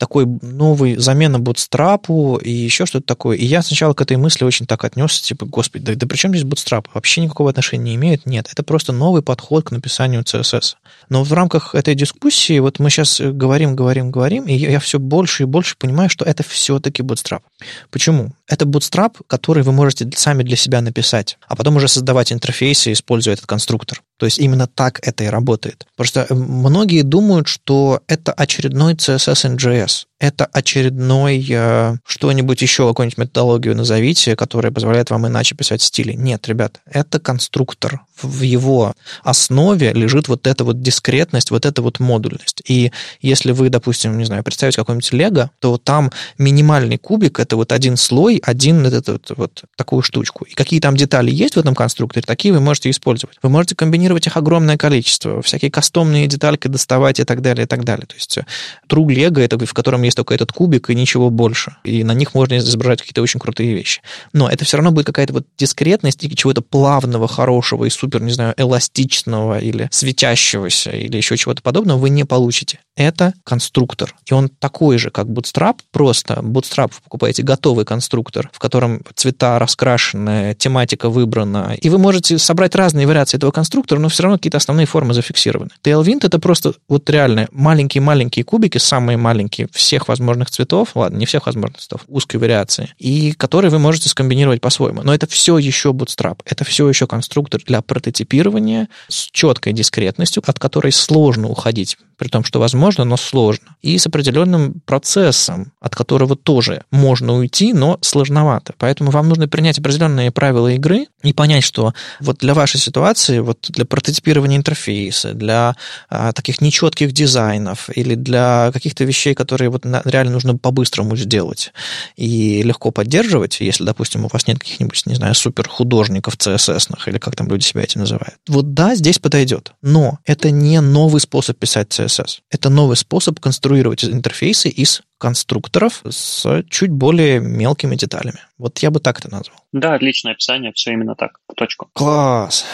[0.00, 3.36] такой новый замена бутстрапу и еще что-то такое.
[3.36, 6.30] И я сначала к этой мысли очень так отнесся, типа, господи, да, да при чем
[6.30, 6.88] здесь бутстрап?
[6.94, 8.24] Вообще никакого отношения не имеет?
[8.24, 10.76] Нет, это просто новый подход к написанию CSS.
[11.10, 15.42] Но в рамках этой дискуссии вот мы сейчас говорим, говорим, говорим, и я все больше
[15.42, 17.42] и больше понимаю, что это все-таки бутстрап.
[17.90, 18.32] Почему?
[18.48, 23.34] Это бутстрап, который вы можете сами для себя написать, а потом уже создавать интерфейсы, используя
[23.34, 24.00] этот конструктор.
[24.20, 25.86] То есть именно так это и работает.
[25.96, 33.16] Просто э, многие думают, что это очередной CSS NGS это очередной э, что-нибудь еще, какую-нибудь
[33.16, 36.12] методологию назовите, которая позволяет вам иначе писать стили.
[36.12, 38.02] Нет, ребят, это конструктор.
[38.22, 42.62] В его основе лежит вот эта вот дискретность, вот эта вот модульность.
[42.66, 47.72] И если вы, допустим, не знаю, представить какой-нибудь лего, то там минимальный кубик— это вот
[47.72, 50.44] один слой, один этот вот такую штучку.
[50.44, 53.36] И какие там детали есть в этом конструкторе, такие вы можете использовать.
[53.42, 57.84] Вы можете комбинировать их огромное количество, всякие кастомные детальки доставать и так далее, и так
[57.84, 58.06] далее.
[58.06, 58.46] То есть э,
[58.88, 61.76] true Lego— это в котором есть только этот кубик и ничего больше.
[61.84, 64.00] И на них можно изображать какие-то очень крутые вещи.
[64.32, 68.32] Но это все равно будет какая-то вот дискретность и чего-то плавного, хорошего и супер, не
[68.32, 72.80] знаю, эластичного или светящегося или еще чего-то подобного вы не получите.
[73.00, 74.14] Это конструктор.
[74.26, 79.58] И он такой же, как Bootstrap, просто Bootstrap вы покупаете готовый конструктор, в котором цвета
[79.58, 84.58] раскрашены, тематика выбрана, и вы можете собрать разные вариации этого конструктора, но все равно какие-то
[84.58, 85.70] основные формы зафиксированы.
[85.82, 91.46] Tailwind— это просто вот реально маленькие-маленькие кубики, самые маленькие, всех возможных цветов, ладно, не всех
[91.46, 95.02] возможных цветов, узкой вариации, и которые вы можете скомбинировать по-своему.
[95.02, 100.58] Но это все еще Bootstrap, это все еще конструктор для прототипирования с четкой дискретностью, от
[100.58, 103.76] которой сложно уходить при том, что возможно, но сложно.
[103.82, 108.74] И с определенным процессом, от которого тоже можно уйти, но сложновато.
[108.78, 113.66] Поэтому вам нужно принять определенные правила игры и понять, что вот для вашей ситуации, вот
[113.68, 115.76] для прототипирования интерфейса, для
[116.08, 121.72] а, таких нечетких дизайнов или для каких-то вещей, которые вот на, реально нужно по-быстрому сделать
[122.16, 127.18] и легко поддерживать, если, допустим, у вас нет каких-нибудь, не знаю, супер художников CSS или
[127.18, 128.36] как там люди себя эти называют.
[128.48, 132.38] Вот да, здесь подойдет, но это не новый способ писать CSS.
[132.50, 138.38] Это новый способ конструировать интерфейсы из конструкторов с чуть более мелкими деталями.
[138.58, 139.58] Вот я бы так это назвал.
[139.72, 141.90] Да, отличное описание, все именно так, в точку.
[141.92, 142.64] Класс.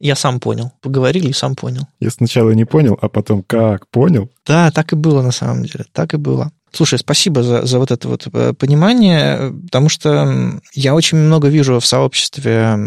[0.00, 0.72] Я сам понял.
[0.80, 1.82] Поговорили и сам понял.
[1.98, 4.30] Я сначала не понял, а потом как понял.
[4.46, 5.86] Да, так и было на самом деле.
[5.92, 6.52] Так и было.
[6.72, 11.80] Слушай, спасибо за, за вот это вот э, понимание, потому что я очень много вижу
[11.80, 12.78] в сообществе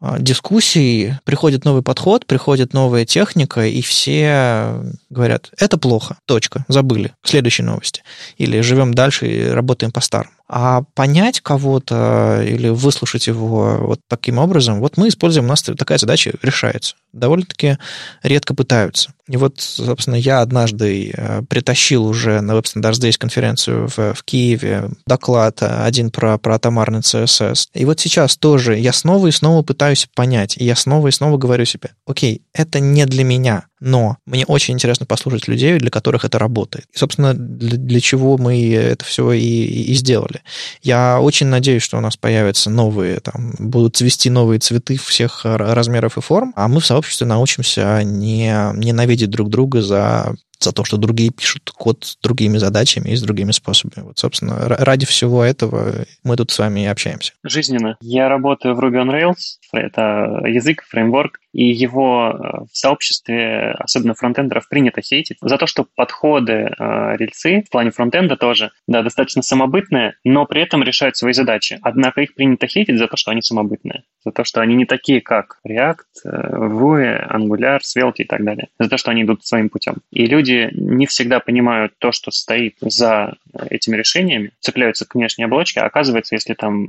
[0.00, 4.80] а, дискуссий, приходит новый подход, приходит новая техника, и все
[5.10, 8.02] говорят, это плохо, точка, забыли, следующей новости.
[8.36, 10.34] Или живем дальше и работаем по-старому.
[10.46, 15.98] А понять кого-то или выслушать его вот таким образом, вот мы используем, у нас такая
[15.98, 16.96] задача решается.
[17.12, 17.78] Довольно-таки
[18.22, 19.14] редко пытаются.
[19.26, 24.22] И вот, собственно, я однажды э, притащил уже на Web Standards Days конференцию в, в
[24.22, 27.68] Киеве доклад один про, про атомарный CSS.
[27.72, 31.38] И вот сейчас тоже я снова и снова пытаюсь понять, и я снова и снова
[31.38, 36.24] говорю себе, окей, это не для меня, но мне очень интересно послушать людей, для которых
[36.24, 36.86] это работает.
[36.94, 40.42] И, собственно, для, для чего мы это все и, и сделали.
[40.82, 46.16] Я очень надеюсь, что у нас появятся новые, там, будут цвести новые цветы всех размеров
[46.16, 50.96] и форм, а мы в сообществе научимся не ненавидеть друг друга за за то, что
[50.96, 54.06] другие пишут код с другими задачами и с другими способами.
[54.06, 57.34] Вот, собственно, ради всего этого мы тут с вами и общаемся.
[57.44, 57.96] Жизненно.
[58.00, 59.58] Я работаю в Ruby on Rails.
[59.78, 65.86] Это язык, фреймворк, и его э, в сообществе, особенно фронтендеров, принято хейтить за то, что
[65.94, 71.32] подходы э, рельсы в плане фронтенда тоже, да, достаточно самобытные, но при этом решают свои
[71.32, 71.78] задачи.
[71.82, 75.20] Однако их принято хейтить за то, что они самобытные, за то, что они не такие,
[75.20, 75.94] как React,
[76.24, 79.98] э, Vue, Angular, Svelte и так далее, за то, что они идут своим путем.
[80.10, 83.36] И люди не всегда понимают то, что стоит за
[83.70, 86.88] этими решениями, цепляются к внешней оболочке, а оказывается, если там,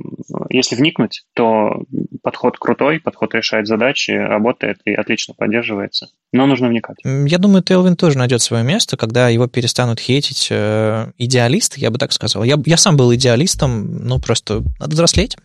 [0.50, 1.84] если вникнуть, то
[2.22, 6.08] подход крутой, подход решает задачи, работает и отлично поддерживается.
[6.32, 6.96] Но нужно вникать.
[7.04, 11.98] Я думаю, Тейлвин тоже найдет свое место, когда его перестанут хейтить э, идеалисты, я бы
[11.98, 12.44] так сказал.
[12.44, 15.36] Я, я сам был идеалистом, ну, просто надо взрослеть.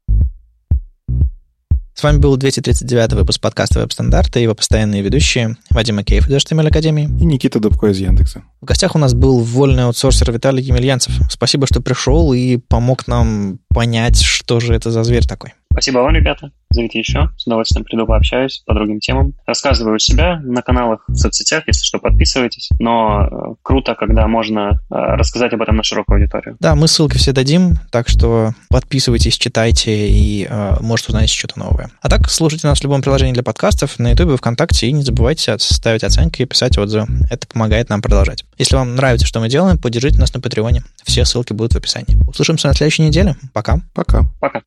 [1.94, 6.68] С вами был 239 выпуск подкаста «Веб-стандарты» и его постоянные ведущие Вадим Макеев из HTML
[6.68, 7.04] Академии.
[7.04, 8.44] И Никита Дубко из Яндекса.
[8.62, 11.14] В гостях у нас был вольный аутсорсер Виталий Емельянцев.
[11.30, 15.54] Спасибо, что пришел и помог нам понять, что же это за зверь такой.
[15.72, 16.52] Спасибо вам, ребята.
[16.72, 17.30] Зовите еще.
[17.38, 19.34] С удовольствием приду пообщаюсь по другим темам.
[19.46, 22.70] Рассказываю у себя на каналах, в соцсетях, если что, подписывайтесь.
[22.80, 26.58] Но э, круто, когда можно э, рассказать об этом на широкую аудиторию.
[26.60, 31.90] Да, мы ссылки все дадим, так что подписывайтесь, читайте и э, может узнать что-то новое.
[32.02, 35.58] А так, слушайте нас в любом приложении для подкастов, на YouTube, ВКонтакте, и не забывайте
[35.60, 37.08] ставить оценки и писать отзывы.
[37.30, 38.46] Это помогает нам продолжать.
[38.58, 40.84] Если вам нравится, что мы делаем, поддержите нас на Патреоне.
[41.04, 42.18] Все ссылки будут в описании.
[42.28, 43.36] Услышимся на следующей неделе.
[43.54, 43.82] Пока.
[43.94, 44.26] Пока.
[44.40, 44.62] Пока.